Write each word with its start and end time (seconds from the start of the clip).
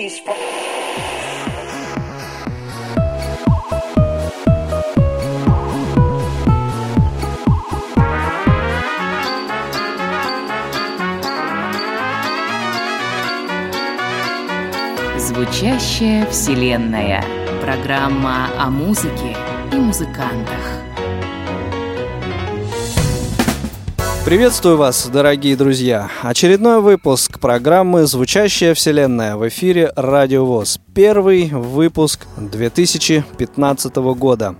please. 0.00 0.22
Звучащая 15.18 16.26
вселенная. 16.30 17.22
Программа 17.60 18.48
о 18.58 18.70
музыке 18.70 19.36
и 19.72 19.76
музыкантах. 19.76 20.09
Приветствую 24.30 24.76
вас, 24.76 25.08
дорогие 25.08 25.56
друзья! 25.56 26.08
Очередной 26.22 26.80
выпуск 26.80 27.40
программы 27.40 28.06
«Звучащая 28.06 28.74
вселенная» 28.74 29.34
в 29.34 29.48
эфире 29.48 29.92
Радио 29.96 30.46
ВОЗ. 30.46 30.78
Первый 30.94 31.48
выпуск 31.48 32.28
2015 32.36 33.96
года. 33.96 34.54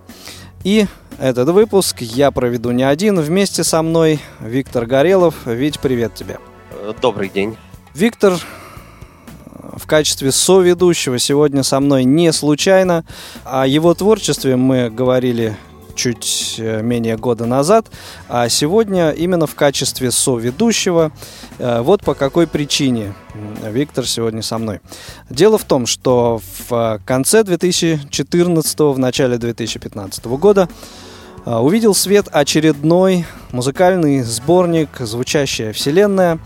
И 0.64 0.86
этот 1.20 1.50
выпуск 1.50 2.00
я 2.00 2.32
проведу 2.32 2.72
не 2.72 2.82
один, 2.82 3.20
вместе 3.20 3.62
со 3.62 3.80
мной 3.82 4.18
Виктор 4.40 4.86
Горелов. 4.86 5.46
Вить, 5.46 5.78
привет 5.78 6.16
тебе. 6.16 6.40
Добрый 7.00 7.28
день. 7.28 7.56
Виктор 7.94 8.40
в 9.54 9.86
качестве 9.86 10.32
соведущего 10.32 11.20
сегодня 11.20 11.62
со 11.62 11.78
мной 11.78 12.02
не 12.02 12.32
случайно. 12.32 13.04
О 13.44 13.68
его 13.68 13.94
творчестве 13.94 14.56
мы 14.56 14.90
говорили 14.90 15.56
чуть 16.00 16.54
э, 16.56 16.80
менее 16.80 17.18
года 17.18 17.44
назад, 17.44 17.86
а 18.26 18.48
сегодня 18.48 19.10
именно 19.10 19.46
в 19.46 19.54
качестве 19.54 20.10
соведущего. 20.10 21.12
Э, 21.58 21.82
вот 21.82 22.02
по 22.02 22.14
какой 22.14 22.46
причине 22.46 23.12
Виктор 23.62 24.06
сегодня 24.06 24.40
со 24.40 24.56
мной. 24.56 24.80
Дело 25.28 25.58
в 25.58 25.64
том, 25.64 25.84
что 25.84 26.40
в 26.68 27.00
конце 27.04 27.44
2014, 27.44 28.80
в 28.80 28.98
начале 28.98 29.36
2015 29.36 30.24
года 30.24 30.70
э, 31.44 31.54
увидел 31.54 31.94
свет 31.94 32.28
очередной 32.32 33.26
музыкальный 33.52 34.22
сборник 34.22 34.88
«Звучащая 35.00 35.74
вселенная», 35.74 36.38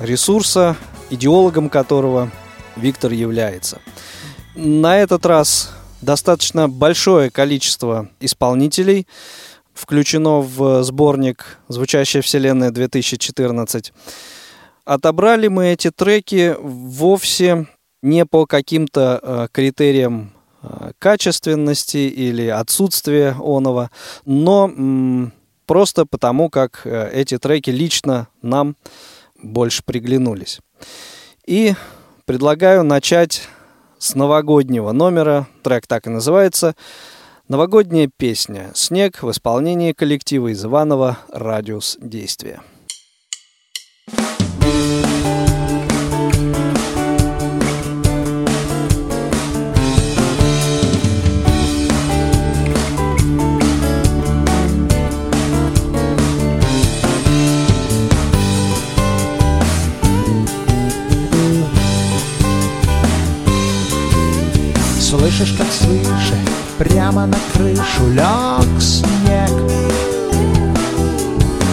ресурса, 0.00 0.76
идеологом 1.10 1.68
которого 1.68 2.32
Виктор 2.74 3.12
является. 3.12 3.78
На 4.56 4.98
этот 4.98 5.24
раз 5.24 5.70
достаточно 6.00 6.68
большое 6.68 7.30
количество 7.30 8.08
исполнителей 8.20 9.06
включено 9.74 10.40
в 10.40 10.82
сборник 10.82 11.58
«Звучащая 11.68 12.22
вселенная 12.22 12.70
2014». 12.70 13.92
Отобрали 14.84 15.48
мы 15.48 15.68
эти 15.68 15.90
треки 15.90 16.56
вовсе 16.60 17.66
не 18.02 18.24
по 18.26 18.46
каким-то 18.46 19.20
э, 19.22 19.48
критериям 19.52 20.32
э, 20.62 20.92
качественности 20.98 21.98
или 21.98 22.46
отсутствия 22.46 23.36
оного, 23.38 23.90
но 24.24 24.64
м, 24.64 25.32
просто 25.66 26.06
потому, 26.06 26.48
как 26.48 26.82
э, 26.84 27.10
эти 27.12 27.38
треки 27.38 27.70
лично 27.70 28.28
нам 28.40 28.76
больше 29.42 29.82
приглянулись. 29.84 30.60
И 31.46 31.74
предлагаю 32.24 32.82
начать 32.82 33.42
с 33.98 34.14
новогоднего 34.14 34.92
номера. 34.92 35.46
Трек 35.62 35.86
так 35.86 36.06
и 36.06 36.10
называется. 36.10 36.74
Новогодняя 37.48 38.10
песня 38.14 38.70
«Снег» 38.74 39.22
в 39.22 39.30
исполнении 39.30 39.92
коллектива 39.92 40.48
из 40.48 40.64
Иванова 40.64 41.18
«Радиус 41.30 41.98
действия». 42.00 42.60
Слышишь, 65.28 65.56
как 65.58 65.66
свыше 65.70 66.38
прямо 66.78 67.26
на 67.26 67.36
крышу 67.52 68.08
лег 68.12 68.80
снег. 68.80 69.50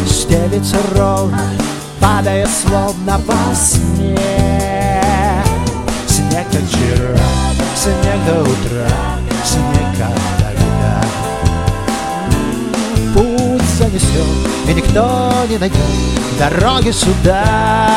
Стелится 0.06 0.76
ровно, 0.94 1.52
падая 2.02 2.46
словно 2.48 3.18
во 3.20 3.56
сне. 3.56 4.20
Снег 6.06 6.46
как 6.52 6.64
вчера, 6.64 7.18
снег 7.78 8.26
до 8.26 8.42
утра, 8.42 8.92
снег 9.46 9.88
как 9.98 10.20
тогда. 10.38 11.02
Путь 13.14 13.70
занесет, 13.80 14.36
и 14.68 14.74
никто 14.74 15.32
не 15.50 15.58
найдет 15.58 15.80
дороги 16.38 16.92
сюда. 16.92 17.88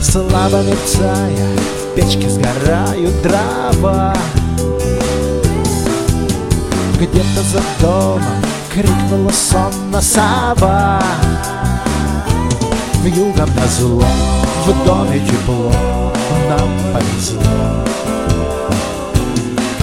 Слабо 0.00 0.62
мерцая 0.62 1.56
печке 1.96 2.28
сгорают 2.28 3.22
дрова. 3.22 4.14
Где-то 7.00 7.42
за 7.42 7.60
домом 7.80 8.22
крикнула 8.72 9.30
сонно 9.30 10.00
сова 10.00 11.00
В 12.94 13.06
югом 13.06 13.48
на 13.54 13.66
в 14.64 14.84
доме 14.84 15.20
тепло, 15.20 15.72
нам 16.48 16.70
повезло. 16.92 17.84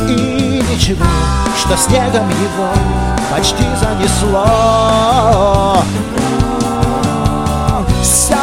И 0.09 0.63
ничего, 0.69 1.05
что 1.57 1.77
снегом 1.77 2.29
его 2.29 2.69
почти 3.31 3.63
занесло. 3.79 4.47
Все 8.03 8.42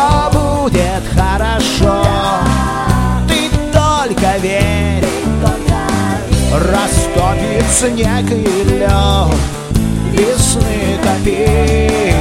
Растопит 6.52 7.64
снег 7.70 8.28
и 8.28 8.64
лед 8.64 8.90
Весны 10.10 10.98
копи 11.00 12.12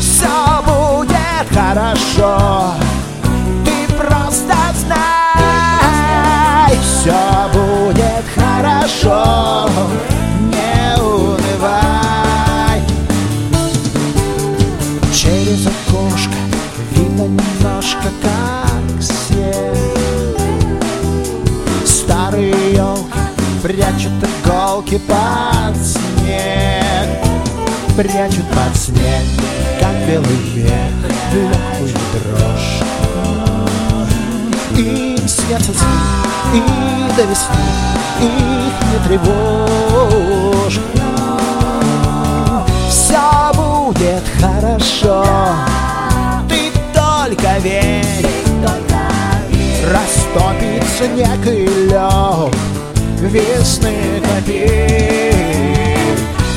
Все 0.00 0.62
будет 0.66 1.46
хорошо 1.56 2.74
Ты 3.64 3.92
просто 3.94 4.56
знай. 4.80 6.76
Все 6.82 7.48
будет 7.52 8.24
хорошо 8.34 9.70
Не 10.40 11.00
унывай. 11.00 12.82
Через 15.12 15.68
окошко 15.68 16.34
видно 16.90 17.22
немножко 17.28 18.08
как 18.20 18.63
иголки 24.84 24.98
под 25.06 25.76
снег 25.76 27.08
Прячут 27.96 28.44
под 28.50 28.76
снег, 28.76 29.22
как 29.80 29.94
белый 30.06 30.38
мех 30.54 30.70
Легкую 31.32 31.94
дрожь. 32.12 32.82
Им 34.76 35.28
снятся 35.28 35.72
сны, 35.72 35.88
и 36.54 37.16
до 37.16 37.22
весны 37.22 37.54
Их 38.20 38.74
не 38.90 39.08
тревожь. 39.08 40.80
Все 42.88 43.52
будет 43.54 44.24
хорошо. 44.40 45.24
Ты 46.48 46.72
только 46.92 47.58
верь. 47.58 48.26
Растопит 49.92 50.84
снег 50.98 51.46
и 51.46 51.66
лед 51.88 52.73
Весны 53.24 54.20
копит 54.20 55.34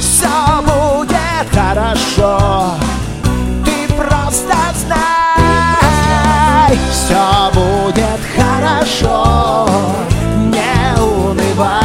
Все 0.02 0.28
будет 0.64 1.48
хорошо 1.50 2.74
Ты 3.64 3.88
просто 3.94 4.58
знай. 4.86 6.78
Все 6.92 7.50
будет 7.54 8.20
хорошо 8.36 9.70
Не 10.38 11.02
унывай. 11.02 11.78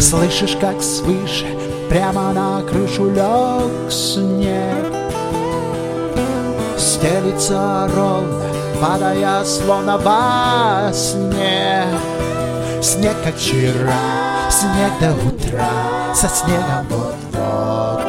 Слышишь, 0.00 0.56
как 0.60 0.82
свыше 0.82 1.46
Прямо 1.88 2.32
на 2.32 2.62
крышу 2.62 3.08
лег 3.08 3.90
снег. 3.92 4.92
Стелится 6.76 7.88
ровно, 7.94 8.21
падая 8.82 9.44
словно 9.44 9.96
во 9.96 10.92
сне. 10.92 11.86
Снег, 12.82 13.14
как 13.24 13.36
вчера, 13.36 13.94
снег 14.50 14.90
до 15.00 15.12
утра, 15.24 15.70
со 16.12 16.28
снегом 16.28 16.84
вот-вот. 16.90 18.02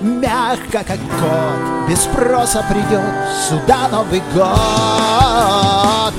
Мягко 0.00 0.84
как 0.86 1.00
кот 1.18 1.88
Без 1.88 2.02
спроса 2.02 2.64
придет 2.70 3.02
сюда 3.48 3.88
Новый 3.90 4.22
год 4.32 6.14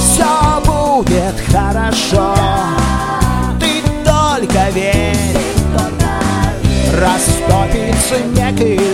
Все 0.00 0.60
будет 0.66 1.36
хорошо 1.52 2.34
Ты 3.60 3.80
только 4.04 4.70
верь 4.70 5.38
Растопится 7.00 8.18
некий 8.34 8.76
лед 8.76 8.87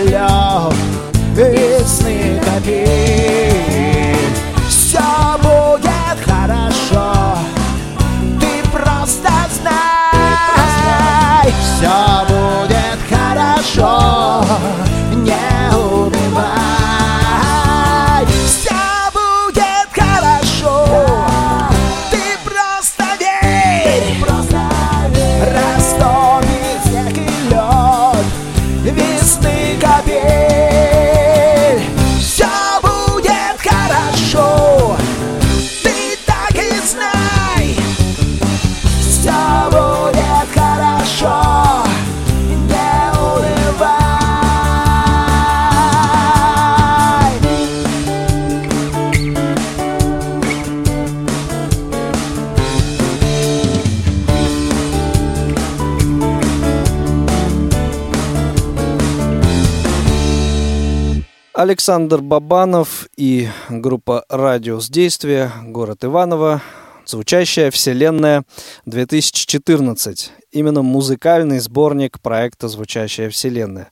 Александр 61.85 62.19
Бабанов 62.19 63.07
и 63.15 63.47
группа 63.69 64.25
«Радиус 64.27 64.89
действия», 64.89 65.51
город 65.61 66.03
Иваново, 66.03 66.63
звучащая 67.05 67.69
«Вселенная 67.69 68.43
2014». 68.87 70.29
Именно 70.51 70.81
музыкальный 70.81 71.59
сборник 71.59 72.19
проекта 72.21 72.69
«Звучащая 72.69 73.29
Вселенная». 73.29 73.91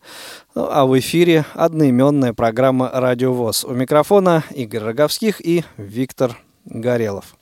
Ну, 0.55 0.67
а 0.71 0.87
в 0.87 0.97
эфире 0.97 1.45
одноименная 1.53 2.33
программа 2.33 2.89
«Радио 2.91 3.31
ВОЗ». 3.31 3.63
У 3.63 3.73
микрофона 3.73 4.43
Игорь 4.55 4.81
Роговских 4.81 5.39
и 5.39 5.63
Виктор 5.77 6.35
Горелов. 6.65 7.35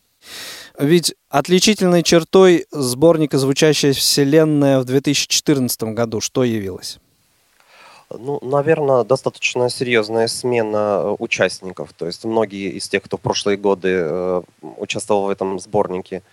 Ведь 0.78 1.16
отличительной 1.30 2.04
чертой 2.04 2.66
сборника 2.72 3.38
«Звучащая 3.38 3.94
Вселенная» 3.94 4.82
в 4.82 4.84
2014 4.84 5.84
году 5.84 6.20
что 6.20 6.44
явилось? 6.44 7.00
Ну, 8.20 8.40
наверное, 8.42 9.04
достаточно 9.04 9.70
серьезная 9.70 10.28
смена 10.28 11.02
э, 11.04 11.16
участников. 11.20 11.94
То 11.94 12.08
есть 12.08 12.26
многие 12.26 12.72
из 12.72 12.88
тех, 12.90 13.04
кто 13.04 13.18
в 13.18 13.22
прошлые 13.22 13.58
годы 13.58 13.90
э, 13.90 14.42
участвовал 14.62 15.26
в 15.26 15.30
этом 15.30 15.60
сборнике, 15.60 16.24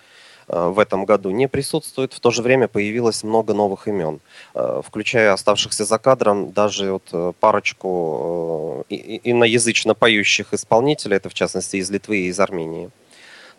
э, 0.49 0.69
в 0.69 0.79
этом 0.79 1.05
году 1.05 1.31
не 1.31 1.47
присутствуют. 1.49 2.15
В 2.15 2.21
то 2.21 2.31
же 2.31 2.43
время 2.43 2.69
появилось 2.69 3.23
много 3.23 3.55
новых 3.55 3.89
имен, 3.89 4.21
включая 4.55 5.33
оставшихся 5.33 5.85
за 5.85 5.99
кадром 5.99 6.53
даже 6.53 6.93
вот 6.93 7.37
парочку 7.41 8.85
иноязычно 8.89 9.95
поющих 9.95 10.55
исполнителей, 10.55 11.17
это 11.17 11.29
в 11.29 11.35
частности 11.35 11.77
из 11.77 11.91
Литвы 11.91 12.19
и 12.19 12.29
из 12.29 12.41
Армении. 12.41 12.87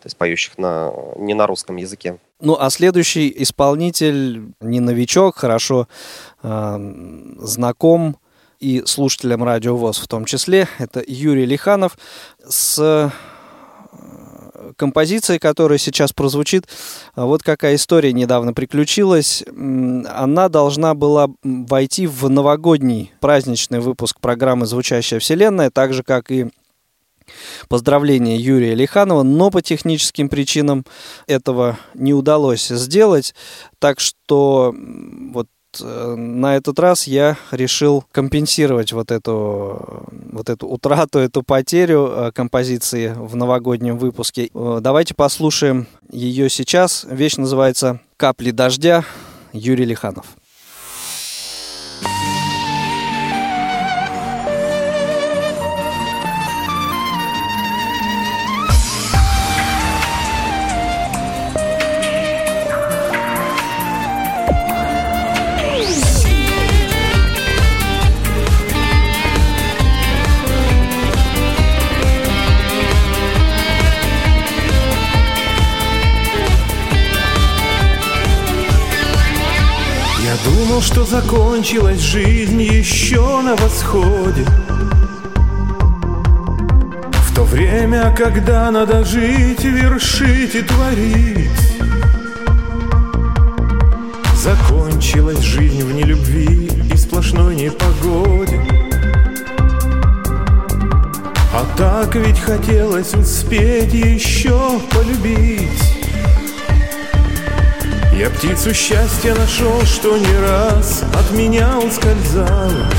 То 0.01 0.06
есть 0.06 0.18
поющих 0.18 0.57
на, 0.57 0.94
не 1.18 1.33
на 1.33 1.45
русском 1.48 1.75
языке. 1.75 2.18
Ну, 2.41 2.56
а 2.57 2.69
следующий 2.69 3.33
исполнитель 3.44 4.53
не 4.62 4.80
новичок, 4.80 5.38
хорошо 5.38 5.89
э, 6.41 7.36
знаком 7.39 8.18
и 8.62 8.83
слушателям 8.86 9.44
Радио 9.44 9.75
ВОЗ 9.75 10.00
в 10.00 10.07
том 10.07 10.24
числе. 10.24 10.68
Это 10.77 11.03
Юрий 11.06 11.45
Лиханов 11.45 11.97
с 12.47 12.80
э, 12.80 13.09
композицией, 14.77 15.39
которая 15.39 15.77
сейчас 15.77 16.13
прозвучит. 16.13 16.68
Вот 17.18 17.44
какая 17.44 17.75
история 17.75 18.13
недавно 18.13 18.53
приключилась. 18.53 19.44
Она 19.47 20.47
должна 20.47 20.94
была 20.94 21.27
войти 21.44 22.07
в 22.07 22.30
новогодний 22.30 23.12
праздничный 23.19 23.81
выпуск 23.81 24.19
программы 24.21 24.65
«Звучащая 24.65 25.19
вселенная», 25.19 25.71
так 25.71 25.94
же, 25.94 26.03
как 26.03 26.31
и 26.31 26.47
поздравления 27.68 28.38
Юрия 28.38 28.76
Лиханова, 28.76 29.24
но 29.24 29.52
по 29.52 29.62
техническим 29.62 30.30
причинам 30.30 30.86
этого 31.28 31.78
не 31.94 32.14
удалось 32.14 32.68
сделать. 32.68 33.34
Так 33.80 34.00
что 34.00 34.74
вот 35.31 35.48
э, 35.81 36.16
на 36.16 36.56
этот 36.56 36.80
раз 36.80 37.08
я 37.08 37.38
решил 37.52 38.04
компенсировать 38.12 38.92
вот 38.94 39.12
эту, 39.12 40.06
вот 40.31 40.50
эту 40.50 40.68
утрату, 40.68 41.20
эту 41.20 41.44
потерю 41.44 42.12
э, 42.12 42.31
композиции 42.34 43.14
в 43.16 43.36
новогоднем 43.36 43.98
выпуске. 43.98 44.50
Э, 44.54 44.80
Давайте 44.82 45.14
послушаем 45.14 45.88
ее 46.12 46.50
сейчас. 46.50 47.06
Вещь 47.10 47.38
называется 47.38 48.02
«Капли 48.18 48.52
дождя» 48.52 49.04
Юрий 49.54 49.86
Лиханов. 49.86 50.38
Думал, 80.80 80.81
что 80.81 81.03
закончилась 81.06 82.00
жизнь 82.00 82.62
еще 82.62 83.42
на 83.42 83.56
восходе. 83.56 84.46
В 87.12 87.36
то 87.36 87.44
время, 87.44 88.13
когда 88.18 88.72
надо 88.72 89.03
жить, 89.03 89.63
вершить 89.63 90.56
и 90.56 90.62
творить. 90.62 91.50
Закончилась 94.36 95.39
жизнь 95.39 95.84
в 95.84 95.94
нелюбви 95.94 96.70
и 96.94 96.98
сплошной 96.98 97.56
непогоде. 97.56 98.65
А 101.53 101.65
так 101.77 102.15
ведь 102.15 102.39
хотелось 102.39 103.13
успеть 103.13 103.94
еще 103.94 104.80
полюбить 104.92 105.99
я 108.20 108.30
птицу 108.30 108.74
счастья 108.74 109.34
нашел, 109.34 109.82
что 109.86 110.18
не 110.18 110.38
раз 110.40 111.06
от 111.14 111.32
меня 111.32 111.78
ускользала 111.80 112.90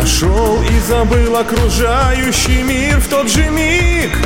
Нашел 0.00 0.62
и 0.62 0.80
забыл 0.88 1.36
окружающий 1.36 2.62
мир 2.62 2.98
в 2.98 3.08
тот 3.08 3.28
же 3.28 3.46
миг. 3.50 4.16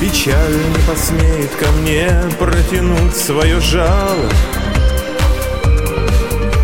Печаль 0.00 0.56
не 0.56 0.90
посмеет 0.90 1.50
ко 1.56 1.70
мне 1.82 2.10
протянуть 2.38 3.14
свое 3.14 3.60
жало. 3.60 4.30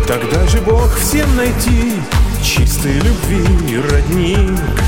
Тогда 0.07 0.47
же 0.47 0.59
Бог 0.61 0.97
всем 0.97 1.35
найти 1.35 1.93
чистой 2.41 2.93
любви 2.93 3.77
родник 3.91 4.82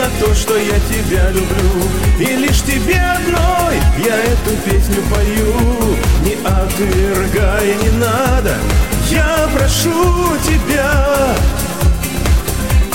за 0.00 0.24
то, 0.24 0.34
что 0.34 0.56
я 0.56 0.78
тебя 0.88 1.30
люблю. 1.30 1.84
И 2.18 2.36
лишь 2.36 2.62
тебе 2.62 2.98
одной 2.98 3.76
я 3.98 4.16
эту 4.16 4.56
песню 4.64 5.02
пою. 5.12 5.96
Не 6.24 6.36
отвергая 6.46 7.74
не 7.76 7.90
надо 7.98 8.54
Я 9.10 9.48
прошу 9.54 10.36
тебя. 10.46 11.34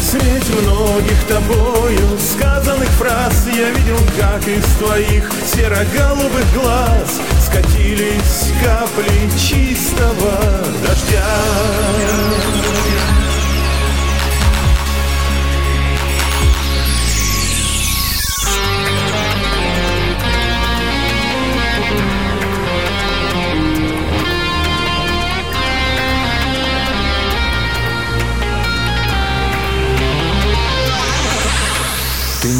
Средь 0.02 0.50
многих 0.62 1.24
тобою 1.28 2.18
сказанных 2.20 2.90
фраз 2.90 3.48
Я 3.48 3.70
видел, 3.70 4.00
как 4.18 4.48
из 4.48 4.64
твоих 4.80 5.30
серо-голубых 5.54 6.54
глаз 6.54 7.20
Скатились 7.46 8.52
капли 8.64 9.30
чистого 9.38 10.40
дождя 10.88 12.65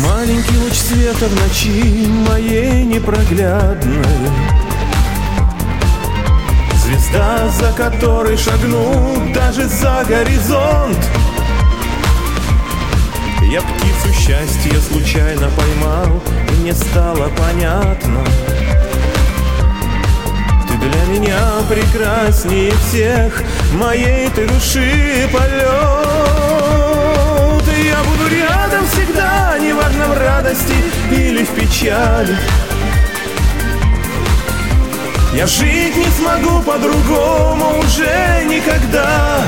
маленький 0.06 0.58
луч 0.58 0.74
света 0.74 1.28
в 1.28 1.42
ночи 1.42 2.08
моей 2.30 2.84
непроглядной. 2.84 4.04
Звезда, 6.84 7.50
за 7.50 7.72
которой 7.74 8.38
шагнул 8.38 9.18
даже 9.34 9.68
за 9.68 10.04
горизонт. 10.08 10.98
Я 13.52 13.62
птицу 13.62 14.14
счастья 14.14 14.80
случайно 14.82 15.50
поймал 15.56 16.22
И 16.50 16.62
мне 16.62 16.74
стало 16.74 17.30
понятно. 17.38 18.26
Ты 20.68 20.78
для 20.78 21.06
меня 21.06 21.40
прекраснее 21.70 22.72
всех 22.72 23.44
Моей 23.74 24.30
ты 24.30 24.48
души 24.48 25.30
полет 25.32 26.45
всегда, 28.88 29.58
неважно 29.60 30.08
в 30.08 30.18
радости 30.18 30.76
или 31.12 31.44
в 31.44 31.50
печали. 31.50 32.38
Я 35.34 35.48
жить 35.48 35.96
не 35.98 36.06
смогу 36.06 36.62
по-другому 36.62 37.80
уже 37.80 38.46
никогда. 38.46 39.44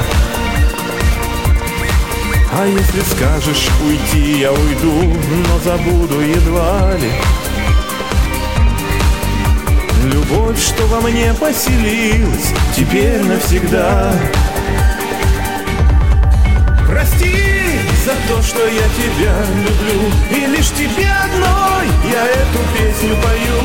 А 2.52 2.66
если 2.66 3.02
скажешь 3.02 3.70
уйти, 3.86 4.40
я 4.40 4.52
уйду, 4.52 5.16
но 5.48 5.60
забуду 5.60 6.20
едва 6.22 6.94
ли. 6.96 7.12
Любовь, 10.12 10.60
что 10.60 10.86
во 10.88 11.02
мне 11.02 11.34
поселилась, 11.34 12.54
теперь 12.76 13.24
навсегда. 13.24 14.12
Прости, 16.88 17.47
за 18.08 18.14
то, 18.34 18.42
что 18.42 18.66
я 18.66 18.88
тебя 19.00 19.36
люблю. 19.66 20.00
И 20.32 20.46
лишь 20.46 20.70
тебе 20.70 21.10
одной 21.26 21.88
я 22.10 22.24
эту 22.26 22.60
песню 22.74 23.18
пою. 23.22 23.62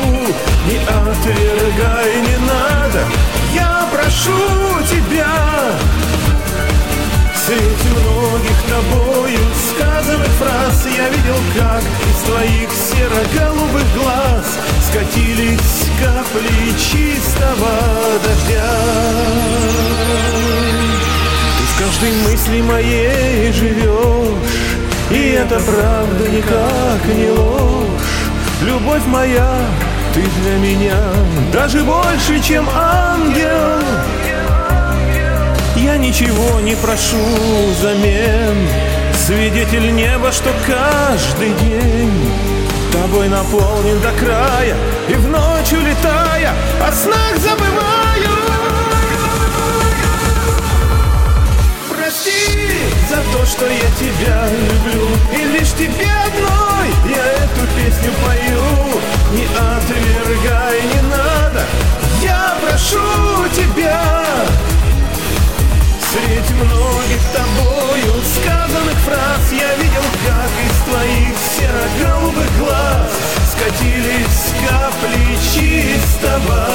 Не 0.67 0.79
отвергай, 0.79 2.11
не 2.27 2.37
надо, 2.45 3.05
я 3.53 3.87
прошу 3.93 4.37
тебя. 4.89 5.33
Среди 7.45 7.89
многих 7.99 8.59
тобою 8.69 9.39
сказанных 9.69 10.31
фраз 10.39 10.87
Я 10.97 11.09
видел, 11.09 11.39
как 11.57 11.81
из 11.81 12.19
твоих 12.25 12.69
серо-голубых 12.71 13.83
глаз 13.95 14.45
Скатились 14.89 15.89
капли 15.99 16.71
чистого 16.79 17.73
дождя 18.23 18.71
каждой 21.83 22.13
мысли 22.29 22.61
моей 22.61 23.51
живешь 23.51 24.77
И 25.09 25.31
это 25.31 25.59
правда 25.59 26.29
никак 26.29 27.15
не 27.15 27.29
ложь. 27.29 27.83
Любовь 28.61 29.05
моя, 29.07 29.57
ты 30.13 30.21
для 30.21 30.57
меня 30.57 30.97
Даже 31.51 31.83
больше, 31.83 32.41
чем 32.41 32.67
ангел. 32.73 33.83
Я 35.75 35.97
ничего 35.97 36.61
не 36.61 36.75
прошу 36.75 37.17
взамен. 37.71 38.67
Свидетель 39.25 39.93
неба, 39.93 40.31
что 40.31 40.51
каждый 40.65 41.53
день 41.65 42.31
Тобой 42.93 43.27
наполнен 43.27 43.99
до 43.99 44.11
края. 44.13 44.75
И 45.09 45.13
в 45.15 45.29
ночь 45.29 45.73
улетая 45.73 46.53
О 46.81 46.91
снах 46.91 47.37
забываю 47.37 47.92
то, 53.43 53.45
что 53.45 53.65
я 53.65 53.89
тебя 53.99 54.47
люблю. 54.47 55.07
И 55.33 55.57
лишь 55.57 55.71
тебе 55.71 56.09
одной 56.27 56.87
я 57.13 57.25
эту 57.43 57.67
песню 57.75 58.11
пою. 58.23 59.01
Не 59.31 59.45
отвергай, 59.45 60.81
не 60.83 61.01
надо, 61.09 61.65
я 62.21 62.55
прошу 62.61 63.47
тебя. 63.53 64.01
Среди 66.11 66.53
многих 66.53 67.21
тобою 67.33 68.21
сказанных 68.35 68.97
фраз 68.99 69.51
Я 69.51 69.75
видел, 69.77 70.03
как 70.27 70.51
из 70.69 70.77
твоих 70.87 71.35
серо-голубых 71.57 72.59
глаз 72.59 73.11
Скатились 73.51 74.53
капли 74.61 75.37
чистого 75.55 76.69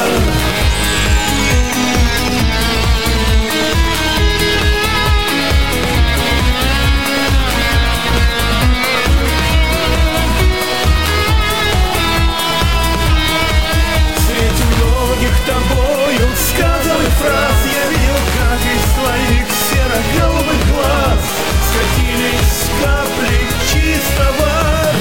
фраз 17.19 17.59
Я 17.67 17.91
видел, 17.91 18.19
как 18.39 18.61
из 18.75 18.85
твоих 18.95 19.47
серо-голубых 19.69 20.61
глаз 20.73 21.21
Скатились 21.69 22.61
капли 22.83 23.39
чистого 23.71 24.51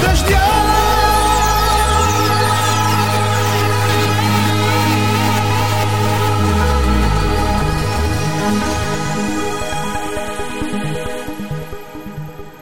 дождя 0.04 0.48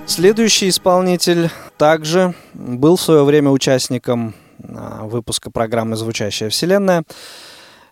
Следующий 0.07 0.69
исполнитель 0.71 1.51
также 1.77 2.35
был 2.55 2.97
в 2.97 3.03
свое 3.03 3.23
время 3.25 3.51
участником 3.51 4.35
а, 4.63 5.05
выпуска 5.05 5.51
программы 5.51 5.97
«Звучащая 5.97 6.49
вселенная». 6.49 7.05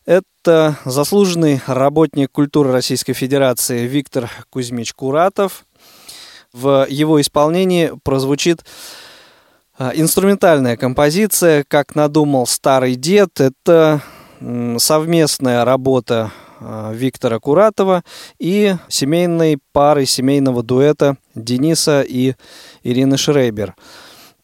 Это 0.06 0.76
заслуженный 0.84 1.62
работник 1.66 2.30
культуры 2.30 2.73
Российской 2.73 3.14
Федерации 3.14 3.87
Виктор 3.87 4.30
Кузьмич 4.50 4.92
Куратов. 4.92 5.64
В 6.52 6.87
его 6.90 7.18
исполнении 7.23 7.90
прозвучит 8.02 8.66
а, 9.78 9.92
инструментальная 9.94 10.76
композиция 10.76 11.64
«Как 11.66 11.94
надумал 11.94 12.46
старый 12.46 12.96
дед». 12.96 13.40
Это 13.40 14.02
совместная 14.76 15.64
работа 15.64 16.32
а, 16.61 16.92
Виктора 16.92 17.38
Куратова 17.38 18.04
и 18.38 18.76
семейной 18.88 19.58
пары 19.73 20.04
семейного 20.04 20.62
дуэта 20.62 21.16
Дениса 21.34 22.02
и 22.02 22.34
Ирины 22.82 23.16
Шрейбер. 23.16 23.75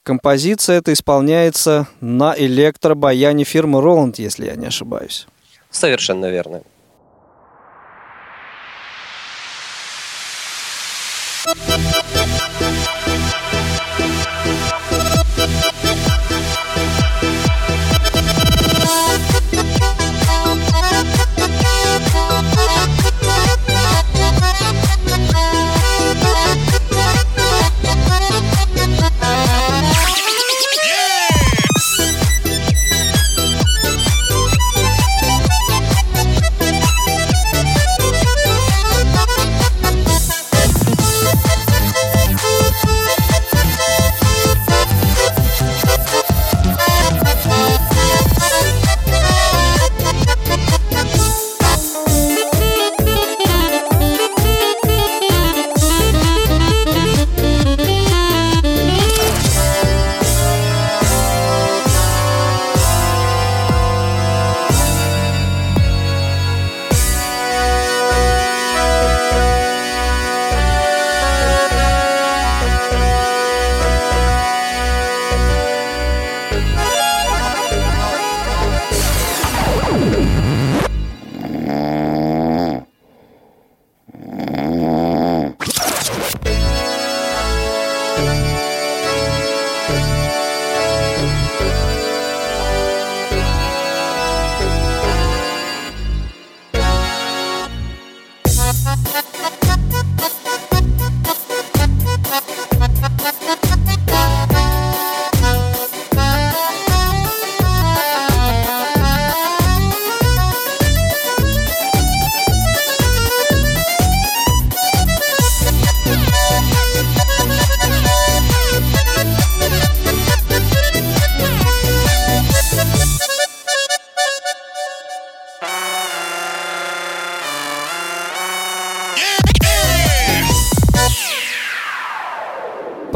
Композиция 0.04 0.78
эта 0.78 0.94
исполняется 0.94 1.86
на 2.00 2.34
электробаяне 2.34 3.44
фирмы 3.44 3.82
Роланд, 3.82 4.18
если 4.18 4.46
я 4.46 4.56
не 4.56 4.66
ошибаюсь. 4.66 5.26
Совершенно 5.70 6.26
верно. 6.30 6.62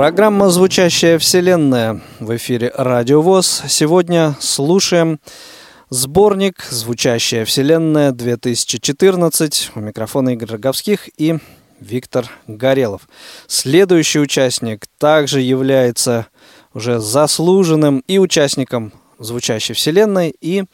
Программа 0.05 0.51
«Звучащая 0.51 1.19
вселенная» 1.19 2.03
в 2.21 2.37
эфире 2.37 2.71
«Радио 2.77 3.23
ВОЗ». 3.23 3.63
Сегодня 3.69 4.37
слушаем 4.39 5.19
сборник 5.89 6.63
«Звучащая 6.69 7.47
вселенная 7.47 8.13
2014». 8.13 9.71
У 9.75 9.81
микрофона 9.81 10.35
Игорь 10.35 10.51
Роговских 10.51 11.09
и 11.17 11.39
Виктор 11.81 12.29
Горелов. 12.47 13.09
Следующий 13.47 14.19
участник 14.19 14.85
также 14.99 15.41
является 15.41 16.27
уже 16.75 16.99
заслуженным 16.99 18.01
и 18.07 18.19
участником 18.19 18.93
«Звучащей 19.19 19.75
вселенной», 19.75 20.35
и 20.39 20.65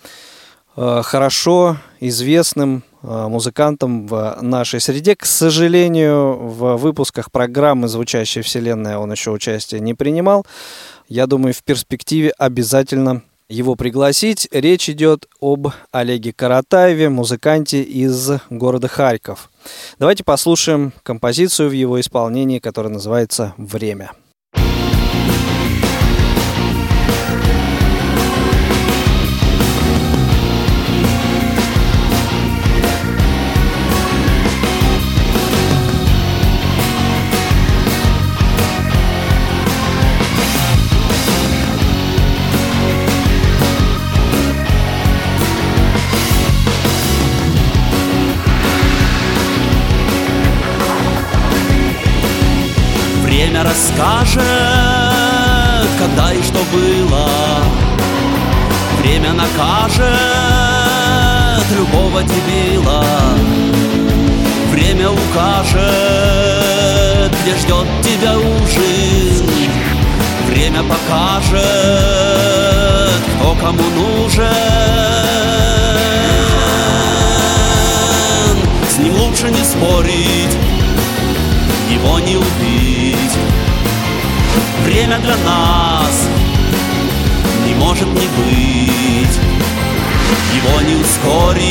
э, 0.77 1.03
хорошо 1.05 1.77
известным 2.01 2.83
Э, 3.02 3.28
музыкантом 3.28 4.07
в 4.07 4.38
нашей 4.42 4.80
среде. 4.80 5.16
К 5.16 5.25
сожалению, 5.25 6.37
в 6.37 6.76
выпусках 6.76 7.30
программы 7.33 7.88
«Звучащая 7.88 8.42
вселенная» 8.42 8.99
он 8.99 9.11
еще 9.11 9.30
участие 9.30 9.80
не 9.80 9.95
принимал. 9.95 10.47
Я 11.09 11.26
думаю, 11.26 11.54
в 11.54 11.62
перспективе 11.62 12.33
обязательно 12.37 13.23
его 13.49 13.75
пригласить. 13.75 14.49
Речь 14.52 14.88
идет 14.90 15.26
об 15.40 15.69
Олеге 15.92 16.33
Каратаеве, 16.33 17.09
музыканте 17.09 17.83
из 17.83 18.33
города 18.50 18.87
Харьков. 18.87 19.50
Давайте 19.99 20.23
послушаем 20.23 20.92
композицию 21.02 21.71
в 21.71 21.73
его 21.73 21.99
исполнении, 22.00 22.59
которая 22.59 22.92
называется 22.92 23.54
«Время». 23.57 24.12
Время 53.50 53.65
расскажет, 53.65 54.45
когда 55.99 56.32
и 56.32 56.41
что 56.41 56.60
было. 56.73 57.28
Время 59.02 59.32
накажет 59.32 60.06
любого 61.76 62.23
дебила. 62.23 63.04
Время 64.71 65.10
укажет, 65.10 65.82
где 67.43 67.56
ждет 67.56 67.89
тебя 68.04 68.39
ужин. 68.39 69.50
Время 70.47 70.84
покажет, 70.84 71.60
кто 73.34 73.56
кому 73.60 73.82
нужен. 73.97 74.47
С 78.89 78.99
ним 78.99 79.15
лучше 79.17 79.50
не 79.50 79.65
спорить, 79.65 80.56
его 81.91 82.21
не 82.21 82.36
убить 82.36 82.79
Время 84.84 85.19
для 85.19 85.36
нас 85.36 86.28
не 87.67 87.75
может 87.75 88.08
не 88.08 88.28
быть. 88.39 89.39
Его 90.54 90.80
не 90.80 90.95
ускорить, 90.97 91.71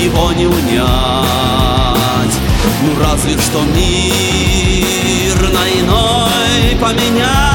его 0.00 0.32
не 0.32 0.46
унять. 0.46 2.36
Ну 2.82 2.94
разве 3.02 3.38
что 3.38 3.62
мир 3.62 5.36
на 5.50 5.68
иной 5.80 6.76
поменять. 6.80 7.50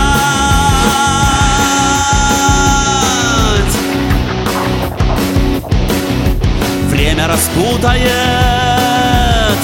Время 6.89 7.27
распутает 7.27 8.11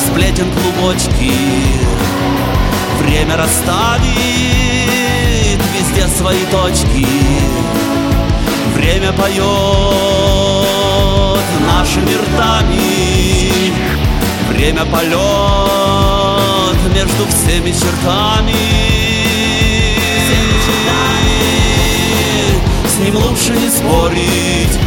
сплетен 0.07 0.47
клубочки 0.51 1.33
Время 3.01 3.35
расставит 3.35 4.11
везде 5.73 6.07
свои 6.07 6.45
точки. 6.51 7.07
Время 8.75 9.11
поет 9.13 9.41
нашими 11.65 12.13
ртами. 12.13 13.73
Время 14.49 14.85
полет 14.85 15.17
между 16.93 17.25
всеми 17.27 17.71
чертами. 17.71 18.55
С 22.85 22.99
ним 23.03 23.15
лучше 23.15 23.53
не 23.53 23.69
спорить, 23.69 24.79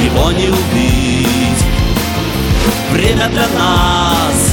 его 0.00 0.30
не 0.30 0.48
убить. 0.48 1.64
Время 2.92 3.28
для 3.28 3.48
нас 3.48 4.49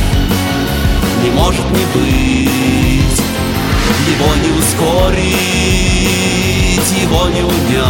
не 1.24 1.30
может 1.32 1.66
не 1.72 1.86
быть. 1.94 3.22
Его 4.08 4.36
не 4.44 4.52
ускорить, 4.60 5.38
его 7.02 7.28
не 7.30 7.42
унять. 7.42 7.88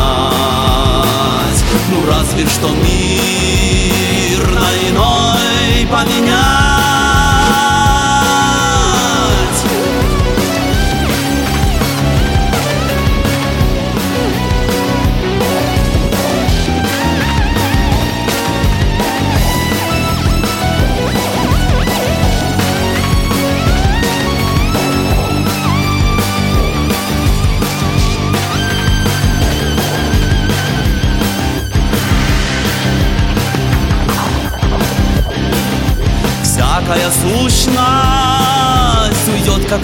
Ну 1.89 1.97
разве 2.09 2.45
что 2.47 2.67
мир 2.69 4.47
на 4.51 4.69
иной 4.89 5.87
поменять 5.89 6.56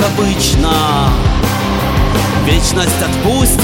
обычно. 0.03 1.09
Вечность 2.45 3.01
отпустит 3.01 3.63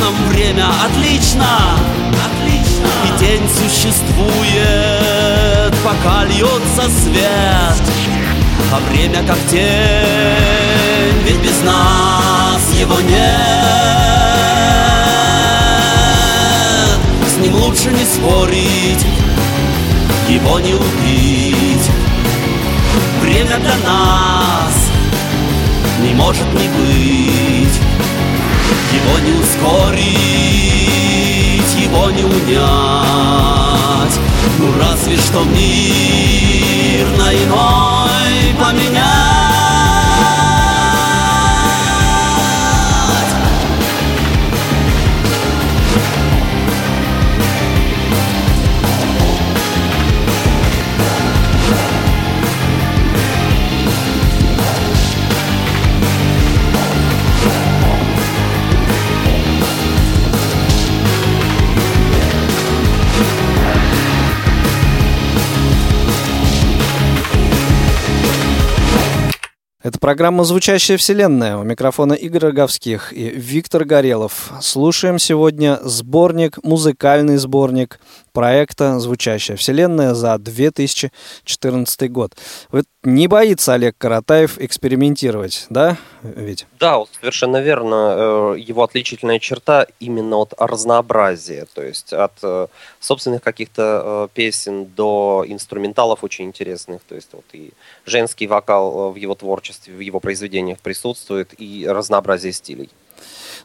нам 0.00 0.14
время 0.28 0.66
отлично, 0.84 1.46
отлично. 2.10 2.88
И 3.04 3.08
день 3.18 3.48
существует, 3.48 4.64
пока 5.84 6.24
льется 6.24 6.90
свет. 7.02 7.82
А 8.70 8.80
время 8.90 9.22
как 9.26 9.38
день, 9.50 11.22
ведь 11.24 11.40
без 11.40 11.62
нас 11.62 12.62
его 12.78 13.00
нет. 13.00 13.18
С 17.28 17.36
ним 17.40 17.54
лучше 17.54 17.90
не 17.92 18.04
спорить, 18.04 19.06
его 20.28 20.58
не 20.60 20.74
убить 20.74 21.90
Время 23.20 23.58
для 23.58 23.76
нас 23.84 24.57
не 26.00 26.14
может 26.14 26.46
не 26.54 26.68
быть. 26.68 27.80
Его 28.92 29.18
не 29.20 29.32
ускорить, 29.32 30.08
его 31.78 32.10
не 32.10 32.24
унять. 32.24 34.18
Ну 34.58 34.66
разве 34.80 35.16
что 35.16 35.44
мир 35.44 37.06
на 37.18 37.34
иной 37.34 38.54
поменять 38.58 39.37
Это 69.88 69.98
программа 69.98 70.44
«Звучащая 70.44 70.98
вселенная». 70.98 71.56
У 71.56 71.62
микрофона 71.62 72.12
Игорь 72.12 72.42
Роговских 72.42 73.10
и 73.14 73.30
Виктор 73.30 73.86
Горелов. 73.86 74.52
Слушаем 74.60 75.18
сегодня 75.18 75.78
сборник, 75.82 76.62
музыкальный 76.62 77.38
сборник 77.38 77.98
проекта 78.38 79.00
«Звучащая 79.00 79.56
вселенная» 79.56 80.14
за 80.14 80.38
2014 80.38 82.12
год. 82.12 82.36
Вот 82.70 82.84
не 83.02 83.26
боится 83.26 83.74
Олег 83.74 83.98
Каратаев 83.98 84.60
экспериментировать, 84.60 85.66
да, 85.70 85.96
ведь? 86.22 86.68
Да, 86.78 87.02
совершенно 87.18 87.60
верно. 87.60 88.54
Э, 88.54 88.54
его 88.56 88.84
отличительная 88.84 89.40
черта 89.40 89.88
именно 89.98 90.36
от 90.36 90.54
разнообразия, 90.56 91.66
то 91.74 91.82
есть 91.82 92.12
от 92.12 92.34
э, 92.44 92.68
собственных 93.00 93.42
каких-то 93.42 94.02
э, 94.04 94.28
песен 94.32 94.86
до 94.86 95.44
инструменталов 95.44 96.22
очень 96.22 96.44
интересных, 96.44 97.02
то 97.08 97.16
есть 97.16 97.30
вот 97.32 97.44
и 97.52 97.72
женский 98.06 98.46
вокал 98.46 99.10
в 99.10 99.16
его 99.16 99.34
творчестве, 99.34 99.92
в 99.92 99.98
его 99.98 100.20
произведениях 100.20 100.78
присутствует, 100.78 101.60
и 101.60 101.88
разнообразие 101.88 102.52
стилей. 102.52 102.88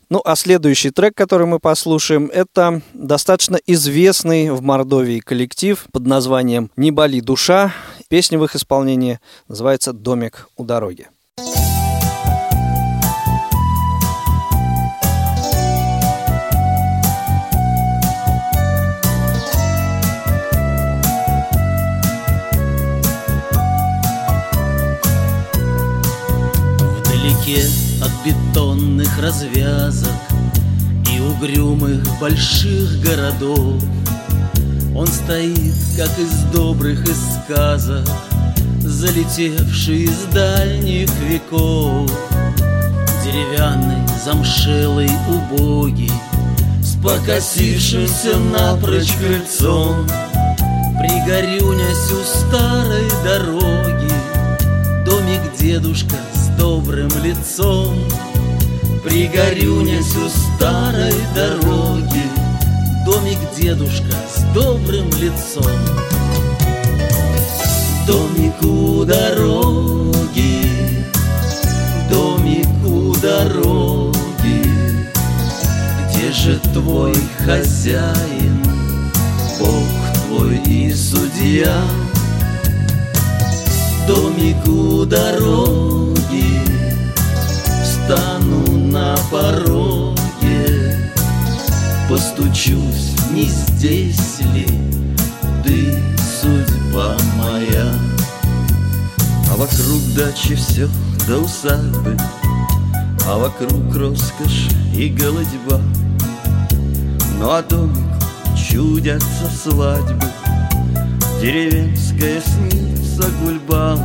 Ну, 0.09 0.21
а 0.23 0.35
следующий 0.35 0.91
трек, 0.91 1.15
который 1.15 1.47
мы 1.47 1.59
послушаем, 1.59 2.29
это 2.31 2.81
достаточно 2.93 3.57
известный 3.65 4.51
в 4.51 4.61
Мордовии 4.61 5.19
коллектив 5.19 5.85
под 5.91 6.05
названием 6.05 6.69
«Не 6.75 6.91
боли 6.91 7.19
душа». 7.19 7.73
Песня 8.09 8.37
в 8.37 8.45
их 8.45 8.55
исполнении 8.55 9.19
называется 9.47 9.93
«Домик 9.93 10.49
у 10.55 10.65
дороги». 10.65 11.07
Вдалеке 26.99 27.82
бетонных 28.25 29.19
развязок 29.19 30.09
И 31.13 31.19
угрюмых 31.19 32.03
больших 32.19 33.01
городов. 33.01 33.83
Он 34.95 35.07
стоит, 35.07 35.75
как 35.97 36.09
из 36.19 36.43
добрых 36.53 37.03
из 37.07 37.17
сказок 37.43 38.07
Залетевший 38.79 40.03
из 40.03 40.23
дальних 40.33 41.09
веков. 41.27 42.09
Деревянный, 43.23 44.07
замшелый, 44.23 45.09
убогий 45.27 46.11
С 46.81 46.95
покосившимся 47.03 48.37
напрочь 48.37 49.13
крыльцом. 49.17 50.07
Пригорюнясь 50.99 52.11
у 52.11 52.23
старой 52.23 53.09
дороги 53.23 54.11
Домик 55.05 55.41
дедушка 55.59 56.15
добрым 56.57 57.09
лицом 57.23 57.95
Пригорюнясь 59.03 60.15
у 60.15 60.29
старой 60.29 61.13
дороги. 61.35 62.23
Домик 63.05 63.37
дедушка 63.57 64.15
с 64.33 64.41
добрым 64.53 65.09
лицом. 65.19 65.65
Домик 68.07 68.52
Ну 107.63 107.69
а 107.69 107.69
домик 107.69 108.57
чудятся 108.57 109.49
свадьбы. 109.63 110.27
Деревенская 111.41 112.41
снится 112.41 113.29
гульба 113.41 113.97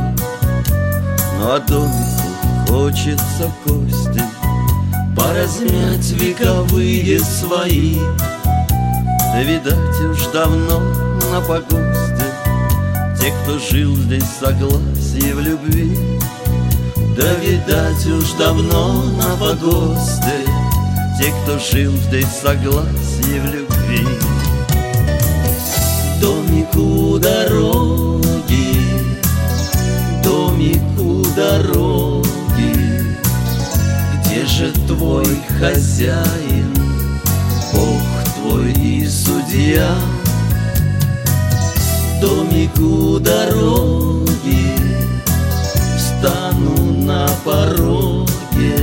Ну 1.37 1.51
а 1.51 1.59
домику 1.59 2.29
Хочется 2.67 3.51
кости. 3.63 4.21
Поразмять 5.15 6.11
вековые 6.11 7.19
свои. 7.19 7.97
Да 8.67 9.41
видать 9.41 10.01
уж 10.11 10.27
давно 10.31 10.79
на 11.31 11.41
погосте. 11.41 12.25
Те, 13.19 13.33
кто 13.41 13.57
жил 13.59 13.95
здесь 13.95 14.23
согласие 14.39 15.33
в 15.33 15.39
любви. 15.39 15.97
Да 17.17 17.33
видать 17.35 18.05
уж 18.05 18.31
давно 18.37 19.03
на 19.03 19.35
погосте. 19.37 20.45
Те, 21.19 21.33
кто 21.43 21.59
жил 21.59 21.91
здесь 21.91 22.27
согласие 23.29 23.41
в 23.41 23.45
любви. 23.45 24.07
Домик 26.21 26.75
у 26.75 27.17
дороги 27.17 28.81
Домик 30.23 30.81
у 30.99 31.23
дороги. 31.35 32.25
Же 34.45 34.73
твой 34.87 35.37
хозяин, 35.59 36.75
Бог 37.71 38.01
твой 38.35 38.73
и 38.73 39.07
судья. 39.07 39.89
Домик 42.21 42.77
у 42.79 43.19
дороги, 43.19 44.75
Встану 45.97 47.03
на 47.03 47.29
пороге, 47.45 48.75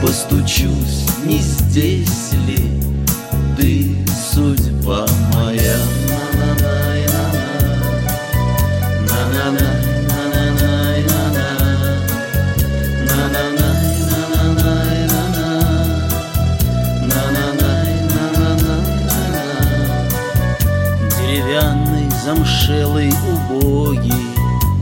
Постучусь, 0.00 1.06
не 1.24 1.38
здесь 1.38 2.32
ли 2.46 2.97
ты, 3.58 3.96
судьба 4.32 5.06
моя? 5.34 5.76
замшелый 22.24 23.10
убогий 23.32 24.12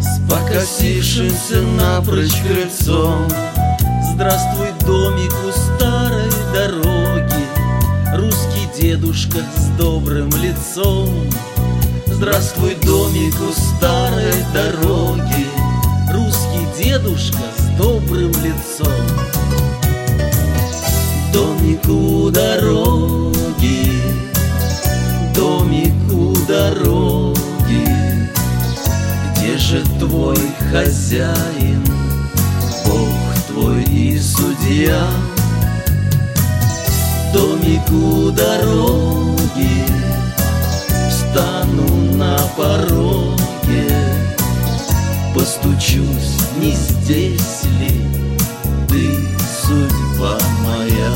С 0.00 0.18
покосившимся 0.28 1.62
напрочь 1.62 2.42
крыльцом 2.42 3.28
Здравствуй, 4.12 4.68
домик 4.84 5.32
у 5.46 5.52
дедушка 8.96 9.38
с 9.54 9.78
добрым 9.78 10.30
лицом. 10.42 11.10
Здравствуй, 12.06 12.74
домик 12.76 13.34
у 13.42 13.52
старой 13.52 14.32
дороги. 14.54 15.46
Русский 16.12 16.82
дедушка 16.82 17.42
с 17.58 17.78
добрым 17.78 18.32
лицом. 18.42 18.88
Домик 21.30 21.86
у 21.88 22.30
дороги. 22.30 23.92
Домик 25.34 26.12
у 26.12 26.34
дороги. 26.46 27.36
Же 29.58 29.82
твой 29.98 30.38
хозяин, 30.70 31.82
Бог 32.84 33.34
твой 33.48 33.82
и 33.82 34.16
судья. 34.18 35.02
Домик 37.66 37.90
у 37.90 38.30
дороги, 38.30 39.84
Встану 41.10 42.12
на 42.14 42.38
пороге, 42.56 43.90
Постучусь, 45.34 46.38
не 46.58 46.70
здесь 46.70 47.64
ли 47.80 47.90
ты, 48.88 49.16
судьба 49.66 50.38
моя. 50.64 51.12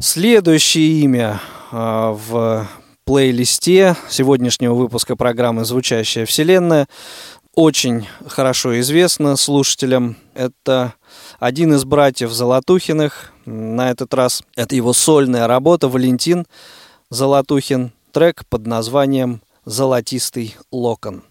Следующее 0.00 1.00
имя 1.02 1.40
а, 1.70 2.10
в 2.12 2.66
плейлисте 3.04 3.94
сегодняшнего 4.08 4.74
выпуска 4.74 5.14
программы 5.14 5.64
«Звучащая 5.64 6.26
вселенная» 6.26 6.88
очень 7.56 8.06
хорошо 8.26 8.78
известно 8.80 9.34
слушателям. 9.36 10.16
Это 10.34 10.94
один 11.38 11.74
из 11.74 11.84
братьев 11.84 12.30
Золотухиных. 12.30 13.32
На 13.44 13.90
этот 13.90 14.14
раз 14.14 14.42
это 14.54 14.74
его 14.74 14.92
сольная 14.92 15.46
работа 15.46 15.88
«Валентин 15.88 16.46
Золотухин». 17.10 17.92
Трек 18.12 18.46
под 18.46 18.66
названием 18.66 19.42
«Золотистый 19.64 20.56
локон». 20.70 21.22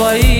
isso 0.00 0.04
aí. 0.06 0.39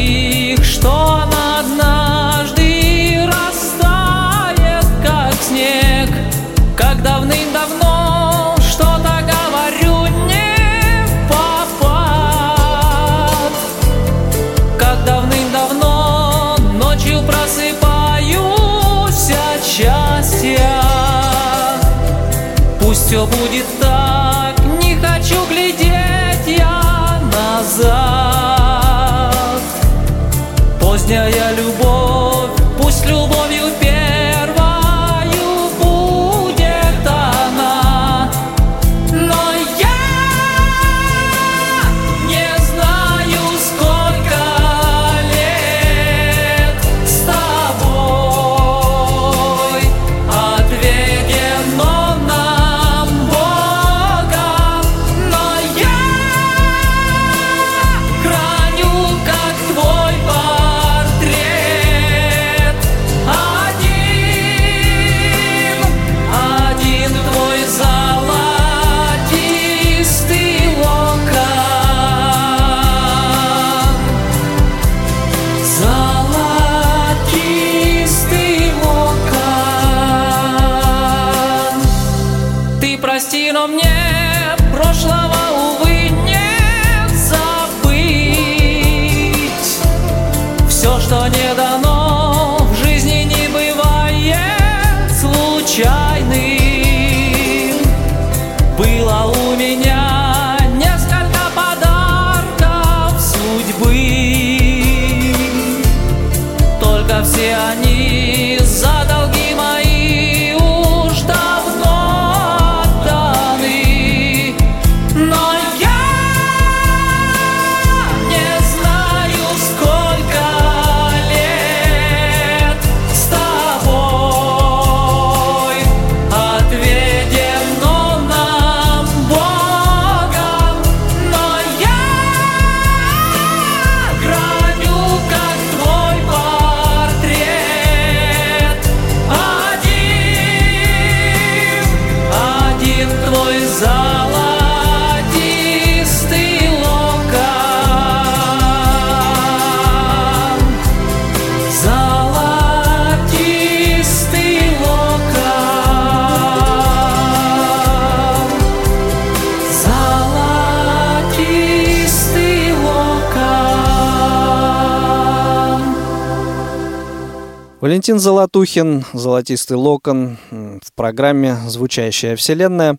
Валентин 167.81 168.19
Золотухин, 168.19 169.07
«Золотистый 169.15 169.79
локон» 169.79 170.37
в 170.51 170.93
программе 170.95 171.57
«Звучащая 171.67 172.37
вселенная». 172.37 172.99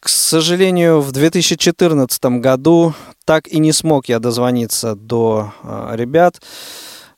К 0.00 0.08
сожалению, 0.08 1.00
в 1.00 1.12
2014 1.12 2.24
году 2.40 2.94
так 3.24 3.46
и 3.46 3.60
не 3.60 3.70
смог 3.70 4.08
я 4.08 4.18
дозвониться 4.18 4.96
до 4.96 5.52
э, 5.62 5.90
ребят. 5.92 6.42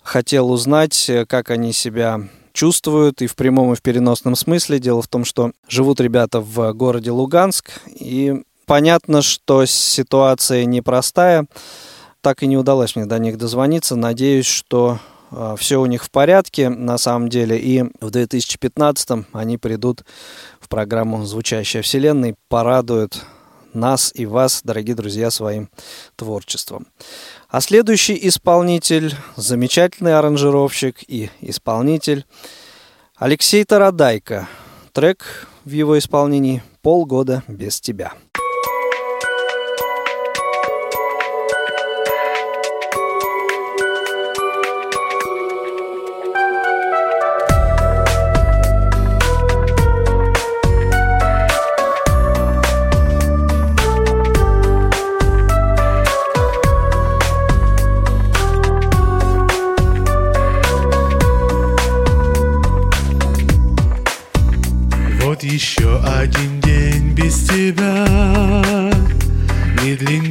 Хотел 0.02 0.50
узнать, 0.50 1.08
э, 1.08 1.24
как 1.24 1.48
они 1.48 1.72
себя 1.72 2.20
чувствуют 2.52 3.22
и 3.22 3.28
в 3.28 3.34
прямом, 3.34 3.72
и 3.72 3.76
в 3.76 3.80
переносном 3.80 4.36
смысле. 4.36 4.78
Дело 4.78 5.00
в 5.00 5.08
том, 5.08 5.24
что 5.24 5.52
живут 5.66 6.02
ребята 6.02 6.40
в 6.40 6.74
городе 6.74 7.12
Луганск, 7.12 7.80
и 7.98 8.42
понятно, 8.66 9.22
что 9.22 9.64
ситуация 9.64 10.66
непростая. 10.66 11.46
Так 12.20 12.42
и 12.42 12.46
не 12.46 12.58
удалось 12.58 12.94
мне 12.94 13.06
до 13.06 13.18
них 13.18 13.38
дозвониться. 13.38 13.96
Надеюсь, 13.96 14.44
что 14.44 14.98
все 15.56 15.80
у 15.80 15.86
них 15.86 16.04
в 16.04 16.10
порядке 16.10 16.68
на 16.68 16.98
самом 16.98 17.28
деле. 17.28 17.58
И 17.58 17.84
в 18.00 18.10
2015 18.10 19.26
они 19.32 19.58
придут 19.58 20.04
в 20.60 20.68
программу 20.68 21.24
«Звучащая 21.24 21.82
вселенная» 21.82 22.30
и 22.30 22.34
порадуют 22.48 23.24
нас 23.74 24.12
и 24.14 24.26
вас, 24.26 24.60
дорогие 24.64 24.94
друзья, 24.94 25.30
своим 25.30 25.68
творчеством. 26.16 26.86
А 27.48 27.60
следующий 27.60 28.18
исполнитель, 28.28 29.14
замечательный 29.36 30.16
аранжировщик 30.16 31.02
и 31.06 31.30
исполнитель 31.40 32.24
Алексей 33.16 33.64
Тарадайко. 33.64 34.48
Трек 34.92 35.48
в 35.64 35.70
его 35.70 35.98
исполнении 35.98 36.62
«Полгода 36.82 37.42
без 37.48 37.80
тебя». 37.80 38.12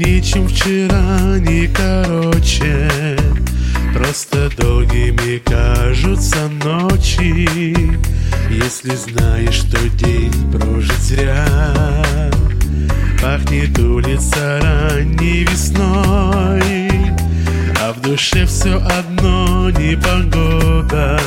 Не 0.03 0.19
длиннее, 0.19 0.21
чем 0.21 0.47
вчера, 0.47 1.39
не 1.39 1.67
короче. 1.67 2.89
Просто 3.93 4.49
долгими 4.57 5.37
кажутся 5.39 6.49
ночи. 6.63 7.77
Если 8.49 8.95
знаешь, 8.95 9.53
что 9.53 9.77
день 9.89 10.33
прожит 10.51 10.99
зря 10.99 11.45
Пахнет 13.21 13.77
улица 13.79 14.59
ранней 14.61 15.45
весной. 15.45 16.91
А 17.81 17.93
в 17.93 18.01
душе 18.01 18.45
все 18.45 18.81
одно 18.99 19.69
непогода. 19.69 21.19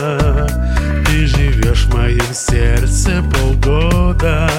Ты 1.07 1.27
живешь 1.27 1.87
в 1.87 1.95
моем 1.95 2.35
сердце 2.35 3.25
полгода. 3.33 4.51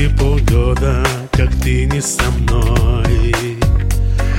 И 0.00 0.08
полгода, 0.08 1.04
как 1.36 1.50
ты 1.62 1.86
не 1.86 2.00
со 2.00 2.22
мной. 2.30 3.34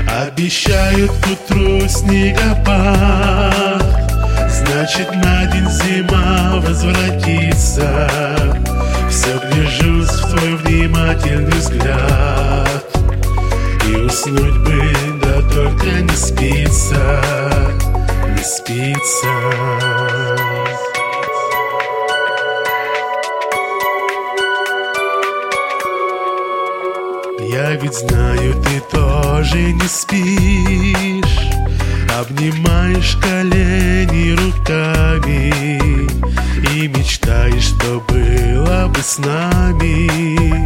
Обещают 0.07 1.11
к 1.11 1.27
утру 1.27 1.87
снегопад 1.89 3.83
Значит, 4.49 5.13
на 5.15 5.45
день 5.47 5.69
зима 5.69 6.61
возвратится. 6.61 8.09
Все 9.09 9.37
гляжусь 9.51 10.09
в 10.09 10.29
твой 10.29 10.55
внимательный 10.55 11.51
взгляд. 11.51 12.85
И 13.87 13.95
уснуть 13.95 14.57
бы, 14.59 14.93
да 15.21 15.41
только 15.53 16.01
не 16.01 16.15
спится 16.15 17.21
Не 18.35 18.43
спится 18.43 19.27
Я 27.51 27.75
ведь 27.75 27.93
знаю, 27.93 28.55
ты 28.63 28.81
тоже 28.91 29.73
не 29.73 29.87
спишь. 29.87 31.49
Обнимаешь 32.17 33.17
колени 33.21 34.31
руками 34.35 35.51
И 36.73 36.87
мечтаешь, 36.87 37.65
что 37.65 38.01
было 38.07 38.87
бы 38.87 38.99
с 39.01 39.17
нами. 39.19 40.65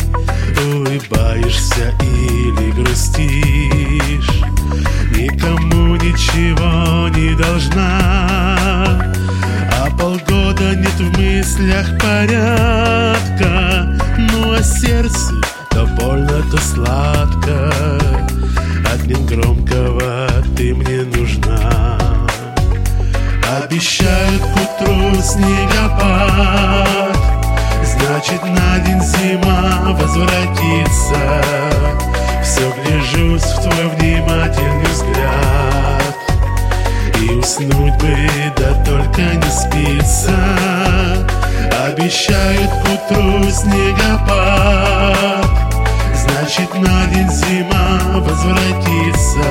Улыбаешься 0.74 1.94
или 2.02 2.72
грустишь. 2.72 4.42
Никому 5.12 5.96
ничего 5.96 7.10
не 7.10 7.36
должна. 7.36 9.14
А 9.82 9.90
полгода 9.98 10.76
нет 10.76 11.00
в 11.00 11.18
мыслях 11.20 11.98
порядка. 12.00 13.98
Ну 14.18 14.54
а 14.54 14.64
сердце 14.64 15.34
то 15.72 15.86
больно, 15.86 16.44
то 16.52 16.58
сладко. 16.58 17.72
Одним 18.92 19.26
громкого 19.26 20.28
ты 20.56 20.74
мне 20.74 21.04
нужна. 21.04 21.98
Обещают 23.58 24.42
к 24.42 24.56
утру 24.56 25.22
снегопад. 25.22 27.18
Значит 27.84 28.44
на 28.44 28.80
день 28.80 29.02
зима 29.02 29.96
возвратится. 30.00 31.44
Все 32.44 32.72
гляжусь 32.84 33.44
в 33.44 33.62
твой 33.62 33.88
внимательный 33.96 34.86
взгляд. 34.86 36.16
И 37.22 37.30
уснуть 37.32 37.98
бы, 37.98 38.16
да 38.58 38.74
только 38.86 39.22
не 39.22 39.52
спится. 39.52 40.36
Обещают 41.86 42.72
к 42.72 43.12
утру 43.12 43.50
снегопад 43.50 45.59
Значит 46.40 46.74
на 46.76 47.06
день 47.08 47.30
зима 47.30 48.00
возвратится 48.22 49.49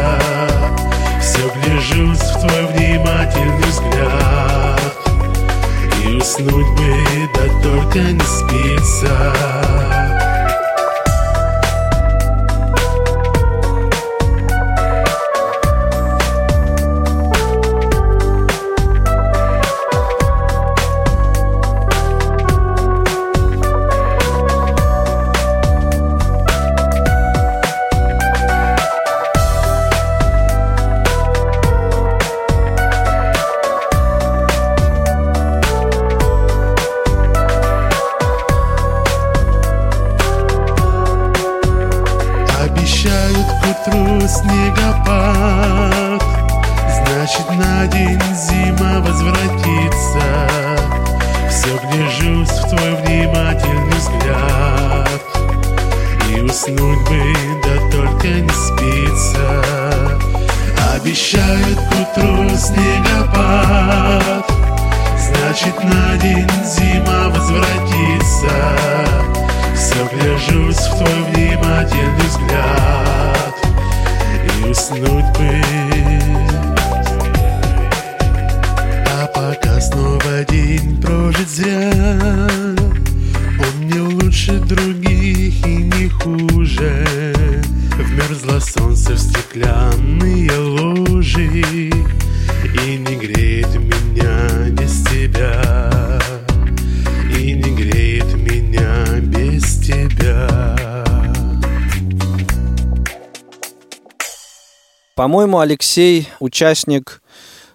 По-моему, 105.18 105.58
Алексей 105.58 106.28
участник, 106.38 107.22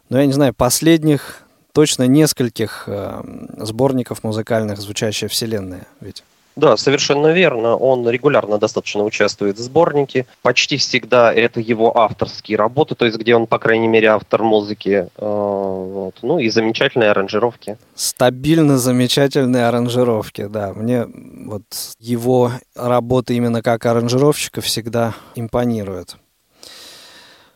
ну 0.07 0.17
я 0.17 0.25
не 0.25 0.31
знаю, 0.31 0.53
последних 0.53 1.43
точно 1.73 2.07
нескольких 2.07 2.85
э, 2.87 3.21
сборников 3.57 4.23
музыкальных 4.23 4.79
«Звучащая 4.79 5.27
вселенная». 5.27 5.85
Ведь 5.99 6.23
Да, 6.55 6.77
совершенно 6.77 7.33
верно. 7.33 7.75
Он 7.75 8.07
регулярно 8.07 8.59
достаточно 8.59 9.03
участвует 9.03 9.57
в 9.57 9.61
сборнике. 9.61 10.25
Почти 10.41 10.77
всегда 10.77 11.33
это 11.33 11.59
его 11.59 11.97
авторские 11.97 12.57
работы, 12.57 12.95
то 12.95 13.03
есть 13.03 13.17
где 13.17 13.35
он, 13.35 13.45
по 13.45 13.59
крайней 13.59 13.89
мере, 13.89 14.07
автор 14.07 14.41
музыки. 14.41 15.09
Э, 15.17 15.25
вот. 15.25 16.15
Ну 16.21 16.39
и 16.39 16.47
замечательные 16.47 17.11
аранжировки. 17.11 17.77
стабильно 17.93 18.77
замечательные 18.77 19.67
аранжировки, 19.67 20.45
да. 20.45 20.71
Мне 20.73 21.07
вот 21.45 21.63
его 21.99 22.53
работа 22.73 23.33
именно 23.33 23.61
как 23.61 23.85
аранжировщика 23.85 24.61
всегда 24.61 25.13
импонирует. 25.35 26.15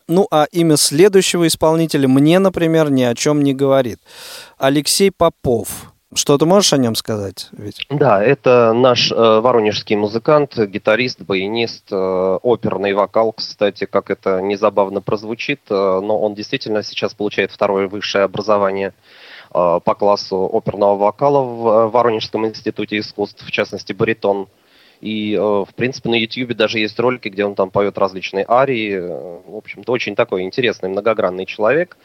Ну, 0.08 0.26
а 0.30 0.46
имя 0.50 0.76
следующего 0.76 1.46
исполнителя 1.46 2.08
мне, 2.08 2.38
например, 2.38 2.90
ни 2.90 3.02
о 3.02 3.14
чем 3.14 3.42
не 3.42 3.52
говорит. 3.52 4.00
Алексей 4.56 5.10
Попов. 5.10 5.92
Что 6.14 6.38
ты 6.38 6.46
можешь 6.46 6.72
о 6.72 6.78
нем 6.78 6.94
сказать? 6.94 7.48
Ведь? 7.52 7.86
Да, 7.90 8.22
это 8.24 8.72
наш 8.72 9.12
э, 9.12 9.14
воронежский 9.14 9.94
музыкант, 9.94 10.56
гитарист, 10.56 11.20
баянист, 11.20 11.84
э, 11.92 12.38
оперный 12.42 12.94
вокал, 12.94 13.32
кстати, 13.32 13.84
как 13.84 14.08
это 14.08 14.40
незабавно 14.40 15.02
прозвучит, 15.02 15.60
э, 15.68 15.74
но 15.74 16.18
он 16.18 16.34
действительно 16.34 16.82
сейчас 16.82 17.12
получает 17.12 17.52
второе 17.52 17.88
высшее 17.88 18.24
образование 18.24 18.94
э, 19.52 19.80
по 19.84 19.94
классу 19.94 20.48
оперного 20.50 20.96
вокала 20.96 21.42
в 21.42 21.68
э, 21.68 21.88
Воронежском 21.88 22.46
институте 22.46 22.98
искусств, 22.98 23.44
в 23.46 23.50
частности, 23.50 23.92
баритон. 23.92 24.48
И, 25.00 25.34
э, 25.34 25.38
в 25.38 25.68
принципе, 25.76 26.08
на 26.08 26.16
YouTube 26.16 26.54
даже 26.54 26.80
есть 26.80 26.98
ролики, 26.98 27.28
где 27.28 27.44
он 27.44 27.54
там 27.54 27.70
поет 27.70 27.98
различные 27.98 28.44
арии. 28.48 28.94
Э, 28.94 29.40
В 29.46 29.56
общем-то, 29.56 29.92
очень 29.92 30.16
такой 30.16 30.42
интересный, 30.42 30.88
многогранный 30.88 31.46
человек. 31.46 31.96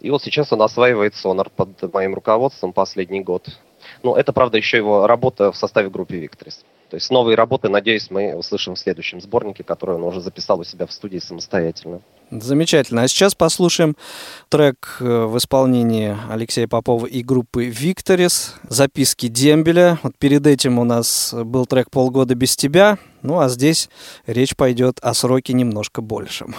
И 0.00 0.10
вот 0.10 0.22
сейчас 0.22 0.52
он 0.52 0.62
осваивает 0.62 1.14
сонар 1.14 1.50
под 1.50 1.92
моим 1.92 2.14
руководством 2.14 2.72
последний 2.72 3.20
год. 3.20 3.48
Ну, 4.02 4.14
это, 4.14 4.32
правда, 4.32 4.58
еще 4.58 4.76
его 4.76 5.06
работа 5.06 5.52
в 5.52 5.56
составе 5.56 5.88
группы 5.88 6.16
Викторис. 6.16 6.64
То 6.90 6.96
есть 6.96 7.10
новые 7.10 7.36
работы, 7.36 7.68
надеюсь, 7.68 8.10
мы 8.10 8.34
услышим 8.34 8.74
в 8.74 8.78
следующем 8.78 9.20
сборнике, 9.20 9.64
который 9.64 9.96
он 9.96 10.04
уже 10.04 10.20
записал 10.20 10.60
у 10.60 10.64
себя 10.64 10.86
в 10.86 10.92
студии 10.92 11.18
самостоятельно. 11.18 12.00
Замечательно. 12.30 13.02
А 13.02 13.08
сейчас 13.08 13.34
послушаем 13.34 13.96
трек 14.48 14.96
э, 15.00 15.24
в 15.24 15.36
исполнении 15.38 16.16
Алексея 16.28 16.66
Попова 16.66 17.06
и 17.06 17.22
группы 17.22 17.64
«Викторис», 17.64 18.54
записки 18.68 19.28
Дембеля. 19.28 19.98
Вот 20.02 20.16
перед 20.18 20.46
этим 20.46 20.78
у 20.78 20.84
нас 20.84 21.32
был 21.34 21.66
трек 21.66 21.90
«Полгода 21.90 22.34
без 22.34 22.56
тебя», 22.56 22.98
ну 23.22 23.40
а 23.40 23.48
здесь 23.48 23.88
речь 24.26 24.56
пойдет 24.56 24.98
о 25.02 25.14
сроке 25.14 25.52
немножко 25.52 26.00
большем. 26.00 26.54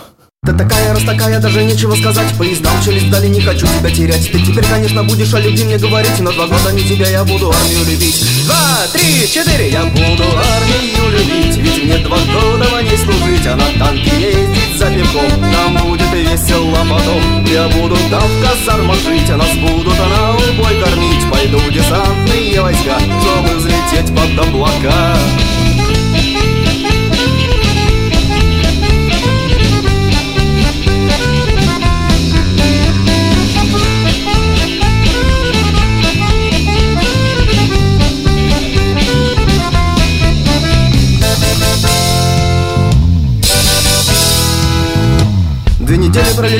Ты 0.45 0.53
такая, 0.53 0.93
раз 0.93 1.03
такая, 1.03 1.39
даже 1.39 1.63
нечего 1.63 1.95
сказать. 1.95 2.31
Поезда 2.37 2.69
учились 2.79 3.03
вдали, 3.03 3.27
не 3.27 3.41
хочу 3.41 3.65
тебя 3.65 3.89
терять. 3.89 4.31
Ты 4.31 4.39
теперь, 4.39 4.63
конечно, 4.63 5.03
будешь 5.03 5.33
о 5.33 5.39
любви 5.39 5.63
мне 5.65 5.77
говорить 5.77 6.19
Но 6.19 6.31
два 6.31 6.47
года 6.47 6.71
не 6.71 6.83
тебя, 6.83 7.09
я 7.09 7.25
буду 7.25 7.51
армию 7.51 7.83
любить. 7.85 8.23
Два, 8.45 8.87
три, 8.93 9.27
четыре, 9.27 9.71
я 9.71 9.83
буду 9.85 10.23
армию 10.23 11.11
любить. 11.11 11.57
Ведь 11.57 11.83
мне 11.83 11.97
два 11.97 12.17
года 12.17 12.65
в 12.65 12.83
ней 12.83 12.97
служить 12.97 13.47
А 13.47 13.55
на 13.55 13.65
танке 13.79 14.11
ездить 14.15 14.77
за 14.77 14.85
пивком. 14.85 15.41
Нам 15.41 15.77
будет 15.89 16.13
весело 16.13 16.77
потом. 16.89 17.43
Я 17.45 17.67
буду 17.69 17.97
там 18.09 18.21
в 18.21 18.41
казармах 18.41 18.97
жить 18.99 19.29
А 19.29 19.37
нас 19.37 19.53
будут 19.55 19.97
пойду 21.29 21.59
в 21.59 21.71
десантные 21.71 22.61
войска 22.61 22.97
Чтобы 22.99 23.55
взлететь 23.57 24.15
под 24.15 24.47
облака 24.47 24.66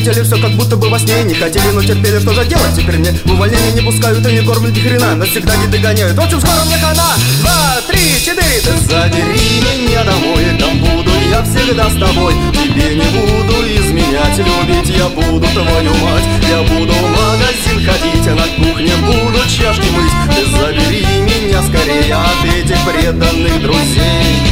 пролетели 0.08 0.24
все 0.24 0.42
как 0.42 0.52
будто 0.52 0.78
бы 0.78 0.90
во 0.90 1.00
сне 1.00 1.24
Не 1.24 1.34
хотели, 1.34 1.68
но 1.74 1.82
терпели, 1.82 2.20
что 2.20 2.34
же 2.34 2.46
делать 2.46 2.76
теперь 2.76 2.98
мне? 2.98 3.12
В 3.26 3.32
увольнение 3.32 3.72
не 3.74 3.82
пускают 3.82 4.26
и 4.26 4.32
не 4.32 4.42
кормят 4.42 4.76
ни 4.76 4.80
хрена 4.80 5.16
Навсегда 5.16 5.56
не 5.58 5.68
догоняют, 5.68 6.18
в 6.18 6.22
общем 6.22 6.40
скоро 6.40 6.64
мне 6.66 6.78
хана! 6.78 7.14
Два, 7.42 7.82
три, 7.88 8.00
четыре 8.20 8.62
Ты 8.64 8.72
забери 8.88 9.62
меня 9.62 10.04
домой, 10.04 10.44
там 10.60 10.80
буду 10.80 11.12
я 11.30 11.44
всегда 11.44 11.90
с 11.90 11.94
тобой. 11.94 12.34
Тебе 12.54 12.96
не 12.96 13.04
буду 13.04 13.54
изменять, 13.68 14.38
любить 14.38 14.98
я 14.98 15.10
буду 15.10 15.46
твою 15.48 15.94
мать. 15.96 16.24
Я 16.50 16.64
буду 16.64 16.94
в 16.94 17.10
магазин 17.10 17.86
ходить, 17.86 18.28
а 18.28 18.36
на 18.36 18.66
кухне 18.66 18.96
буду 18.96 19.40
чашки 19.50 19.88
мыть. 19.90 20.14
Ты 20.34 20.50
забери 20.58 21.06
меня 21.22 21.62
скорее 21.64 22.16
от 22.16 22.46
этих 22.46 22.78
преданных 22.86 23.62
друзей 23.62 24.47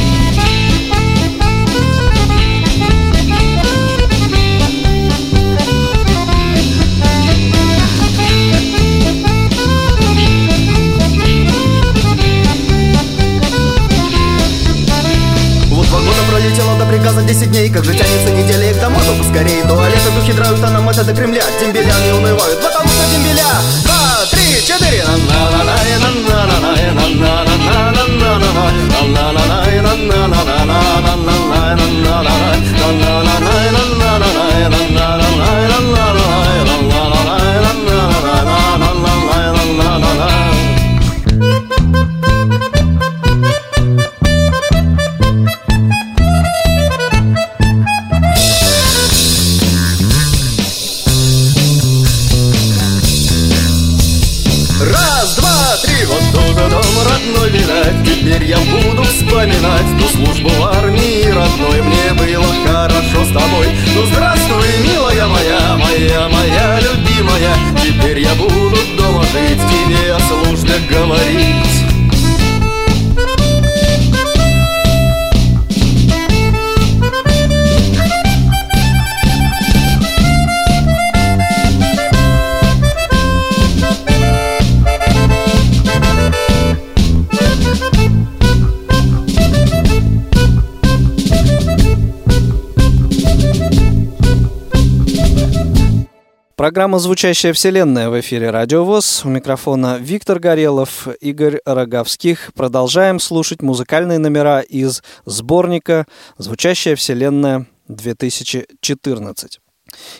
10 17.26 17.50
дней 17.50 17.68
Как 17.70 17.84
же 17.84 17.92
тянется 17.92 18.30
неделя 18.30 18.70
и 18.70 18.74
к 18.74 18.80
тому, 18.80 18.98
чтобы 19.00 19.24
скорее 19.24 19.64
Туалеты 19.64 20.10
духи 20.14 20.32
драют, 20.32 20.62
а 20.62 20.70
нам 20.70 20.88
это 20.88 21.04
до 21.04 21.12
Кремля. 21.14 21.42
Дембеля 21.60 21.92
не 22.04 22.12
унывают, 22.12 22.60
потому 22.62 22.88
что 22.88 23.10
дембеля. 23.10 23.42
Два, 23.82 24.26
три, 24.30 24.64
четыре. 24.64 25.04
На 25.04 25.50
на 25.50 25.64
на 25.64 26.10
на 34.90 35.05
Программа 96.76 96.98
«Звучащая 96.98 97.54
вселенная» 97.54 98.10
в 98.10 98.20
эфире 98.20 98.50
«Радио 98.50 98.84
ВОЗ». 98.84 99.24
У 99.24 99.30
микрофона 99.30 99.96
Виктор 99.98 100.38
Горелов, 100.38 101.08
Игорь 101.22 101.60
Роговских. 101.64 102.52
Продолжаем 102.52 103.18
слушать 103.18 103.62
музыкальные 103.62 104.18
номера 104.18 104.60
из 104.60 105.02
сборника 105.24 106.04
«Звучащая 106.36 106.94
вселенная 106.94 107.64
2014». 107.88 109.58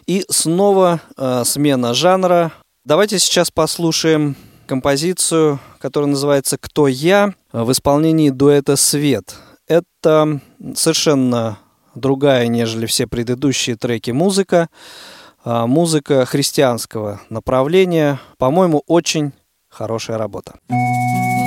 И 0.06 0.24
снова 0.30 1.02
э, 1.18 1.42
смена 1.44 1.92
жанра. 1.92 2.52
Давайте 2.86 3.18
сейчас 3.18 3.50
послушаем 3.50 4.34
композицию, 4.66 5.60
которая 5.78 6.08
называется 6.08 6.56
«Кто 6.56 6.88
я?» 6.88 7.34
в 7.52 7.70
исполнении 7.70 8.30
дуэта 8.30 8.76
«Свет». 8.76 9.34
Это 9.68 10.40
совершенно 10.74 11.58
другая, 11.94 12.46
нежели 12.46 12.86
все 12.86 13.06
предыдущие 13.06 13.76
треки 13.76 14.10
музыка. 14.10 14.70
А, 15.48 15.68
музыка 15.68 16.26
христианского 16.26 17.20
направления. 17.30 18.18
По-моему, 18.36 18.82
очень 18.88 19.32
хорошая 19.68 20.18
работа. 20.18 20.54
прозвучал 20.68 21.45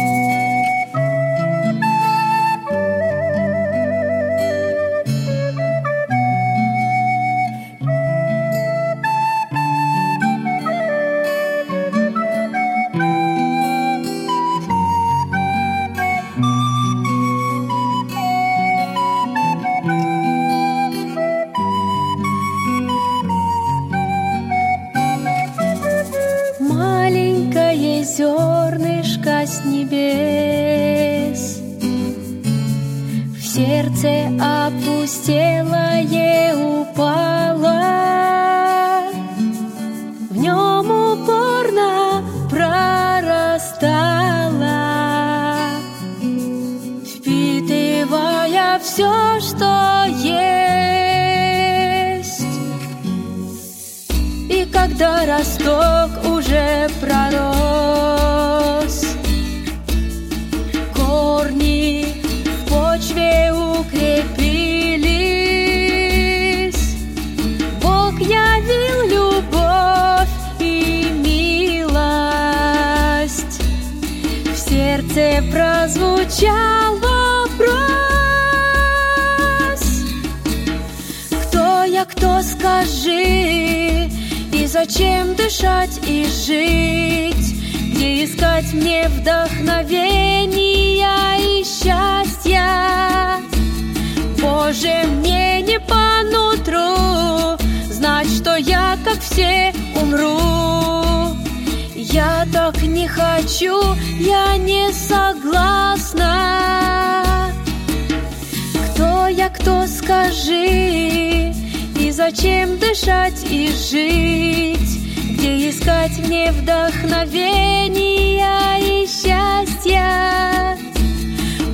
вдохновения 117.10 118.80
и 118.80 119.08
счастья. 119.08 120.78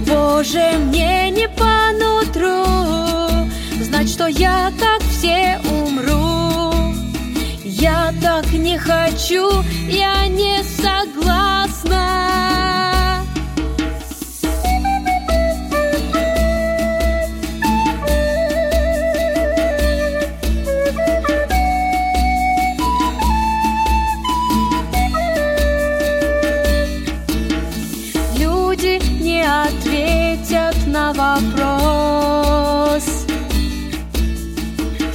Боже, 0.07 0.77
мне 0.87 1.29
не 1.31 1.47
по 1.49 1.91
нутру 1.99 2.65
знать, 3.81 4.09
что 4.09 4.27
я, 4.27 4.71
как 4.79 5.01
все, 5.09 5.59
умру. 5.69 6.73
Я 7.63 8.13
так 8.21 8.49
не 8.53 8.77
хочу, 8.77 9.49
я 9.89 10.27
не 10.27 10.63
согласна. 10.63 11.74
На 30.95 31.11
вопрос, 31.11 31.43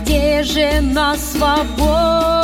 где 0.02 0.42
же 0.42 0.80
на 0.82 1.16
свободу 1.16 2.39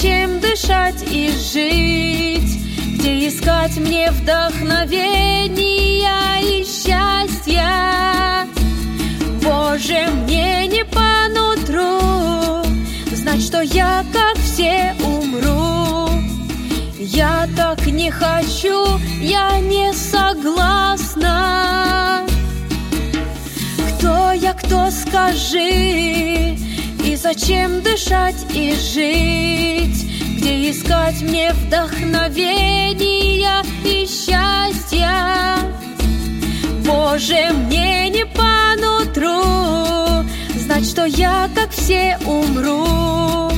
И 0.00 0.02
зачем 0.02 0.40
дышать 0.40 1.02
и 1.10 1.30
жить? 1.30 2.58
Где 2.94 3.28
искать 3.28 3.76
мне 3.76 4.10
вдохновения 4.10 6.40
и 6.40 6.64
счастья? 6.64 8.46
Боже, 9.42 10.08
мне 10.22 10.66
не 10.68 10.86
по 10.86 11.28
нутру 11.28 12.64
Знать, 13.14 13.42
что 13.42 13.60
я, 13.60 14.02
как 14.10 14.38
все, 14.38 14.96
умру. 15.04 16.08
Я 16.98 17.46
так 17.54 17.86
не 17.86 18.10
хочу, 18.10 18.98
я 19.20 19.60
не 19.60 19.92
согласна. 19.92 21.26
Кто 23.98 24.32
я, 24.32 24.54
кто 24.54 24.90
скажи 24.90 26.56
зачем 27.20 27.82
дышать 27.82 28.46
и 28.54 28.74
жить? 28.74 30.06
Где 30.36 30.70
искать 30.70 31.20
мне 31.20 31.52
вдохновения 31.52 33.62
и 33.84 34.06
счастья? 34.06 35.58
Боже, 36.86 37.50
мне 37.52 38.08
не 38.08 38.24
по 38.24 38.74
нутру 38.80 40.24
Знать, 40.56 40.88
что 40.88 41.04
я, 41.04 41.50
как 41.54 41.70
все, 41.70 42.18
умру. 42.24 43.52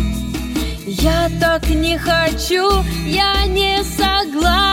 Я 0.86 1.30
так 1.40 1.68
не 1.68 1.96
хочу, 1.98 2.82
я 3.06 3.46
не 3.46 3.84
согласна 3.84 4.72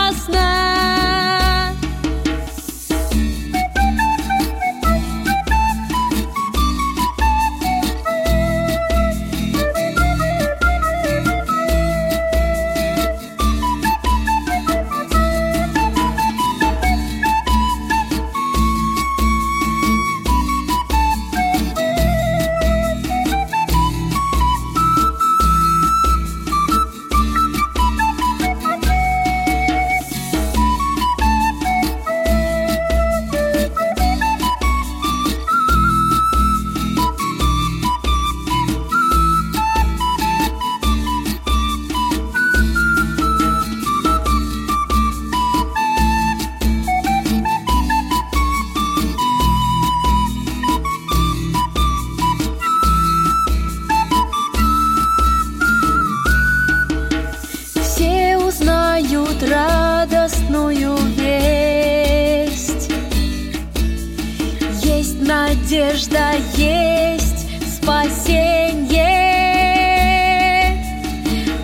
надежда, 66.19 66.39
есть 66.57 67.75
спасенье. 67.75 69.05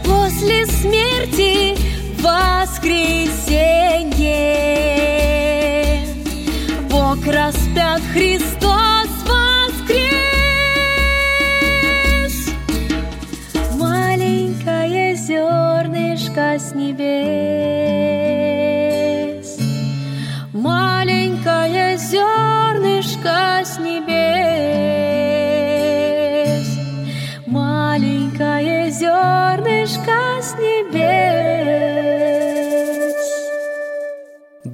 После 0.03 0.65
смерти 0.67 1.75
воскресенье. 2.21 3.64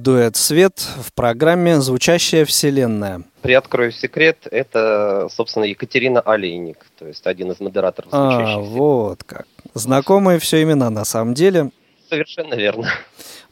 Дуэт 0.02 0.34
«Свет» 0.34 0.80
в 0.80 1.12
программе 1.12 1.80
«Звучащая 1.80 2.44
вселенная». 2.44 3.22
Приоткрою 3.40 3.92
секрет, 3.92 4.48
это, 4.50 5.28
собственно, 5.30 5.62
Екатерина 5.62 6.20
Олейник, 6.20 6.84
то 6.98 7.06
есть 7.06 7.24
один 7.24 7.52
из 7.52 7.60
модераторов 7.60 8.08
А, 8.12 8.32
звучащих 8.32 8.70
вот 8.70 9.22
как. 9.22 9.46
Знакомые 9.74 10.40
все 10.40 10.60
имена 10.64 10.90
на 10.90 11.04
самом 11.04 11.34
деле. 11.34 11.70
Совершенно 12.08 12.54
верно. 12.54 12.88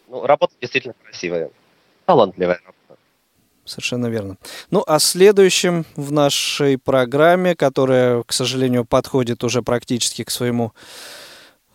Ну, 0.09 0.27
работа 0.27 0.53
действительно 0.61 0.95
красивая. 1.05 1.51
Талантливая 2.05 2.59
работа. 2.65 3.01
Совершенно 3.65 4.07
верно. 4.07 4.37
Ну, 4.73 4.83
а 4.89 4.99
следующим 4.99 5.87
в 5.95 6.11
нашей 6.11 6.79
программе, 6.79 7.55
которая, 7.55 8.25
к 8.25 8.33
сожалению, 8.33 8.85
подходит 8.85 9.45
уже 9.45 9.63
практически 9.63 10.25
к 10.25 10.31
своему 10.33 10.73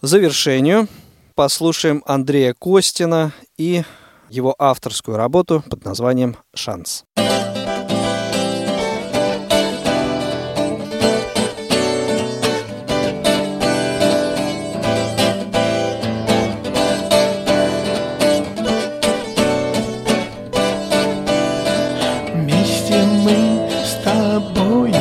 завершению, 0.01 0.89
послушаем 1.33 2.03
Андрея 2.05 2.53
Костина 2.53 3.31
и 3.57 3.83
его 4.29 4.55
авторскую 4.57 5.17
работу 5.17 5.63
под 5.69 5.85
названием 5.85 6.35
«Шанс». 6.53 7.03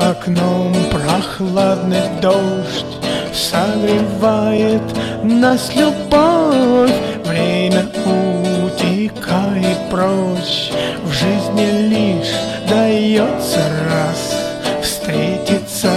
дождь 2.21 2.85
Согревает 3.33 4.81
нас 5.23 5.73
любовь 5.75 7.08
Время 7.39 7.85
утекает 8.05 9.77
прочь. 9.89 10.71
В 11.03 11.11
жизни 11.11 11.87
лишь 11.87 12.35
дается 12.69 13.61
раз. 13.87 14.35
Встретиться 14.81 15.89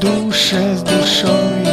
душе 0.00 0.76
с 0.76 0.82
душой 0.82 1.66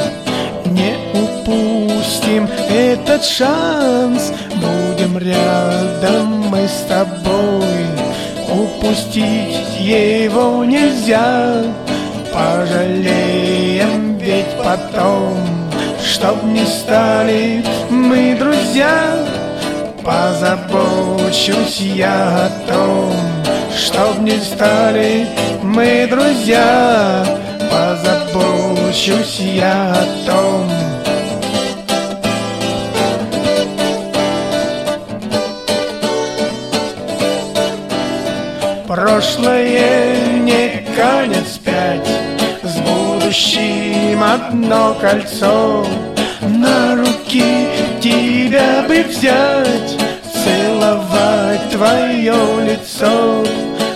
Не 0.66 0.96
упустим. 1.14 2.48
Этот 2.70 3.24
шанс 3.24 4.32
Будем 4.56 5.18
рядом 5.18 6.50
мы 6.50 6.68
с 6.68 6.86
тобой. 6.88 7.86
Упустить 8.50 9.80
его 9.80 10.66
нельзя. 10.66 11.64
Пожалеем 12.34 14.18
ведь 14.18 14.58
потом 14.58 15.63
Чтоб 16.24 16.42
не 16.46 16.66
стали 16.66 17.66
мы 17.90 18.38
друзья 18.40 19.14
Позабочусь 20.06 21.82
я 21.82 22.46
о 22.46 22.50
том 22.66 23.14
Чтоб 23.76 24.20
не 24.20 24.38
стали 24.38 25.28
мы 25.62 26.08
друзья 26.10 27.26
Позабочусь 27.70 29.40
я 29.40 29.92
о 29.92 30.06
том. 30.26 30.72
Прошлое 38.88 40.38
не 40.40 40.86
конец 40.96 41.58
пять 41.58 42.08
С 42.64 42.78
будущим 42.78 44.24
одно 44.24 44.96
кольцо 45.02 45.86
руки 47.34 47.68
тебя 48.00 48.84
бы 48.88 49.04
взять 49.04 49.98
Целовать 50.44 51.70
твое 51.72 52.34
лицо. 52.66 53.44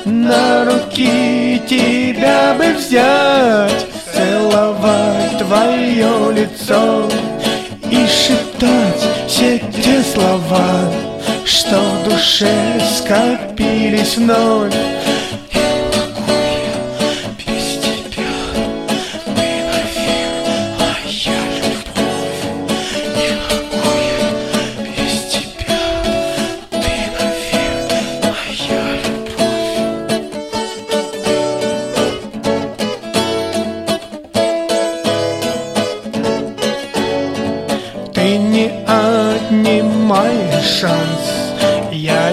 На 0.05 0.65
руки 0.65 1.61
тебя 1.67 2.55
бы 2.57 2.73
взять 2.73 3.85
Целовать 4.13 5.38
твое 5.38 6.33
лицо. 6.33 7.09
И 7.91 8.07
шептать 8.07 9.03
все 9.27 9.59
те 9.59 10.01
слова 10.01 10.91
что 11.45 11.79
в 11.79 12.09
душе 12.09 12.79
скопились 12.97 14.17
вновь 14.17 14.73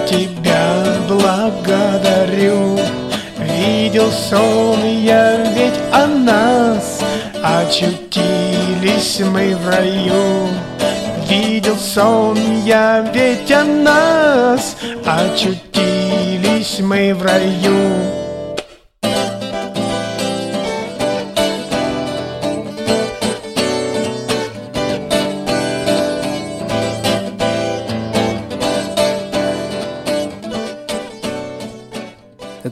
тебя 0.07 0.85
благодарю. 1.09 2.79
Видел 3.39 4.11
сон 4.11 4.85
я 4.85 5.37
ведь 5.53 5.79
о 5.93 6.07
нас 6.07 7.01
Очутились 7.43 9.21
мы 9.21 9.55
в 9.57 9.69
раю. 9.69 10.49
Видел 11.29 11.77
сон 11.77 12.39
я 12.65 13.01
ведь 13.15 13.51
о 13.51 13.65
нас 13.65 14.77
Очутились 15.05 16.81
мы 16.81 17.15
в 17.15 17.23
раю 17.23 18.24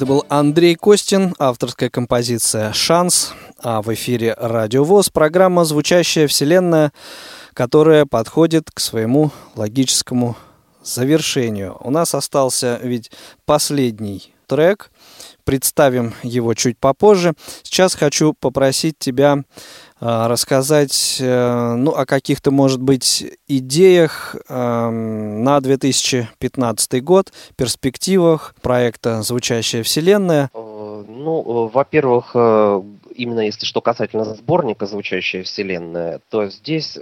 Это 0.03 0.09
был 0.09 0.27
Андрей 0.29 0.75
Костин, 0.75 1.33
авторская 1.39 1.89
композиция 1.89 2.73
«Шанс», 2.73 3.35
а 3.63 3.83
в 3.83 3.95
эфире 3.95 4.35
«Радио 4.37 4.83
ВОЗ» 4.83 5.11
программа 5.11 5.65
«Звучащая 5.65 6.27
вселенная», 6.27 6.93
которая 7.55 8.05
подходит 8.05 8.69
к 8.73 8.81
своему 8.81 9.31
логическому 9.55 10.37
завершению. 10.83 11.77
У 11.79 11.91
нас 11.93 12.17
остался 12.17 12.81
ведь 12.83 13.13
последний 13.45 14.35
трек, 14.49 14.91
представим 15.45 16.15
его 16.25 16.55
чуть 16.55 16.79
попозже. 16.79 17.35
Сейчас 17.63 17.95
хочу 17.95 18.33
попросить 18.33 18.99
тебя 18.99 19.45
рассказать 20.03 21.19
э, 21.21 21.75
ну, 21.75 21.93
о 21.93 22.07
каких-то, 22.07 22.51
может 22.51 22.83
быть, 22.83 23.25
идеях 23.47 24.35
э, 24.49 24.89
на 24.91 25.61
2015 25.61 27.05
год, 27.05 27.33
перспективах 27.55 28.57
проекта 28.63 29.23
«Звучащая 29.23 29.85
вселенная». 29.85 30.51
Ну, 30.55 31.71
во-первых, 31.73 32.35
именно 32.35 33.41
если 33.41 33.65
что 33.65 33.81
касательно 33.81 34.25
сборника 34.25 34.87
«Звучащая 34.87 35.45
вселенная», 35.45 36.21
то 36.31 36.47
здесь 36.49 36.97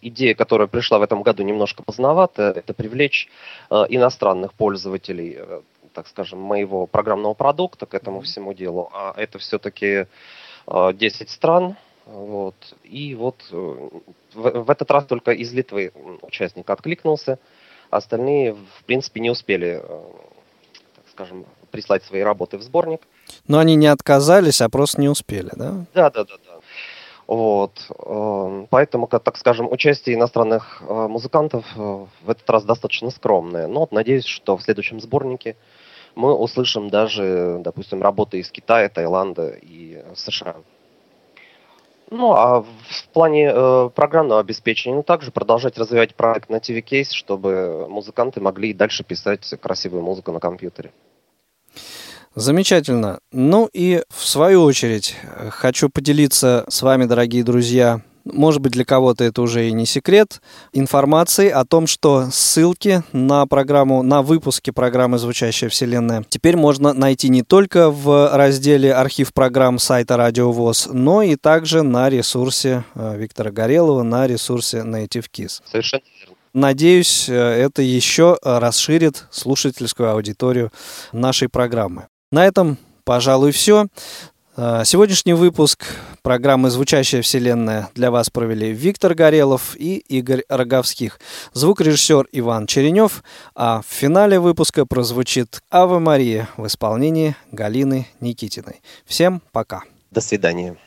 идея, 0.00 0.34
которая 0.34 0.66
пришла 0.66 0.98
в 0.98 1.02
этом 1.02 1.22
году 1.22 1.42
немножко 1.42 1.82
поздновато, 1.82 2.54
это 2.56 2.72
привлечь 2.72 3.28
иностранных 3.70 4.54
пользователей 4.54 5.38
так 5.92 6.08
скажем, 6.08 6.38
моего 6.40 6.86
программного 6.86 7.32
продукта 7.32 7.86
к 7.86 7.94
этому 7.94 8.20
всему 8.20 8.52
делу, 8.52 8.90
а 8.92 9.14
это 9.16 9.38
все-таки 9.38 10.06
10 10.68 11.30
стран, 11.30 11.76
вот, 12.06 12.54
и 12.84 13.14
вот 13.14 13.36
в, 13.50 14.00
в 14.32 14.70
этот 14.70 14.90
раз 14.90 15.04
только 15.06 15.32
из 15.32 15.52
Литвы 15.52 15.92
участник 16.22 16.70
откликнулся, 16.70 17.38
остальные, 17.90 18.54
в 18.54 18.84
принципе, 18.84 19.20
не 19.20 19.30
успели, 19.30 19.82
так 20.94 21.04
скажем, 21.10 21.44
прислать 21.70 22.04
свои 22.04 22.22
работы 22.22 22.58
в 22.58 22.62
сборник. 22.62 23.00
Но 23.48 23.58
они 23.58 23.74
не 23.74 23.88
отказались, 23.88 24.60
а 24.60 24.68
просто 24.68 25.00
не 25.00 25.08
успели, 25.08 25.50
да? 25.56 25.84
Да, 25.94 26.10
да, 26.10 26.24
да, 26.24 26.34
да. 26.46 26.60
Вот. 27.26 27.90
Поэтому, 28.70 29.08
так 29.08 29.36
скажем, 29.36 29.70
участие 29.70 30.14
иностранных 30.14 30.80
музыкантов 30.88 31.64
в 31.74 32.30
этот 32.30 32.48
раз 32.48 32.64
достаточно 32.64 33.10
скромное. 33.10 33.66
Но 33.66 33.80
вот 33.80 33.90
надеюсь, 33.90 34.26
что 34.26 34.56
в 34.56 34.62
следующем 34.62 35.00
сборнике 35.00 35.56
мы 36.14 36.32
услышим 36.32 36.88
даже, 36.88 37.60
допустим, 37.64 38.00
работы 38.00 38.38
из 38.38 38.50
Китая, 38.50 38.88
Таиланда 38.88 39.58
и 39.60 40.04
США. 40.14 40.54
Ну, 42.10 42.32
а 42.32 42.62
в 42.62 43.08
плане 43.12 43.50
э, 43.52 43.90
программного 43.94 44.40
обеспечения, 44.40 44.96
ну, 44.96 45.02
также 45.02 45.32
продолжать 45.32 45.76
развивать 45.76 46.14
проект 46.14 46.48
на 46.48 46.56
TV 46.56 46.82
Case, 46.82 47.10
чтобы 47.12 47.86
музыканты 47.88 48.40
могли 48.40 48.70
и 48.70 48.74
дальше 48.74 49.02
писать 49.02 49.48
красивую 49.60 50.02
музыку 50.02 50.30
на 50.32 50.38
компьютере. 50.38 50.92
Замечательно. 52.36 53.20
Ну 53.32 53.68
и 53.72 54.02
в 54.08 54.26
свою 54.26 54.62
очередь 54.62 55.16
хочу 55.50 55.88
поделиться 55.88 56.64
с 56.68 56.82
вами, 56.82 57.06
дорогие 57.06 57.42
друзья, 57.42 58.02
может 58.32 58.60
быть, 58.60 58.72
для 58.72 58.84
кого-то 58.84 59.24
это 59.24 59.42
уже 59.42 59.68
и 59.68 59.72
не 59.72 59.86
секрет, 59.86 60.40
информации 60.72 61.48
о 61.48 61.64
том, 61.64 61.86
что 61.86 62.28
ссылки 62.30 63.02
на 63.12 63.46
программу, 63.46 64.02
на 64.02 64.22
выпуски 64.22 64.70
программы 64.70 65.18
«Звучащая 65.18 65.70
вселенная» 65.70 66.24
теперь 66.28 66.56
можно 66.56 66.92
найти 66.92 67.28
не 67.28 67.42
только 67.42 67.90
в 67.90 68.36
разделе 68.36 68.92
«Архив 68.92 69.32
программ» 69.32 69.78
сайта 69.78 70.16
Радио 70.16 70.52
ВОЗ, 70.52 70.88
но 70.92 71.22
и 71.22 71.36
также 71.36 71.82
на 71.82 72.10
ресурсе 72.10 72.84
э, 72.94 73.16
Виктора 73.16 73.50
Горелова, 73.50 74.02
на 74.02 74.26
ресурсе 74.26 74.78
Native 74.78 75.26
Kiss. 75.32 75.60
Совершенно. 75.70 76.02
Надеюсь, 76.52 77.28
э, 77.28 77.34
это 77.34 77.82
еще 77.82 78.38
расширит 78.42 79.26
слушательскую 79.30 80.10
аудиторию 80.10 80.72
нашей 81.12 81.48
программы. 81.48 82.08
На 82.32 82.46
этом, 82.46 82.78
пожалуй, 83.04 83.52
все. 83.52 83.86
Сегодняшний 84.56 85.34
выпуск 85.34 85.84
программы 86.22 86.70
«Звучащая 86.70 87.20
вселенная» 87.20 87.90
для 87.94 88.10
вас 88.10 88.30
провели 88.30 88.72
Виктор 88.72 89.14
Горелов 89.14 89.76
и 89.76 89.96
Игорь 89.98 90.44
Роговских, 90.48 91.20
звукорежиссер 91.52 92.28
Иван 92.32 92.66
Черенев, 92.66 93.22
а 93.54 93.82
в 93.82 93.92
финале 93.92 94.40
выпуска 94.40 94.86
прозвучит 94.86 95.60
«Ава 95.70 95.98
Мария» 95.98 96.48
в 96.56 96.66
исполнении 96.66 97.36
Галины 97.52 98.06
Никитиной. 98.20 98.80
Всем 99.04 99.42
пока. 99.52 99.82
До 100.10 100.22
свидания. 100.22 100.78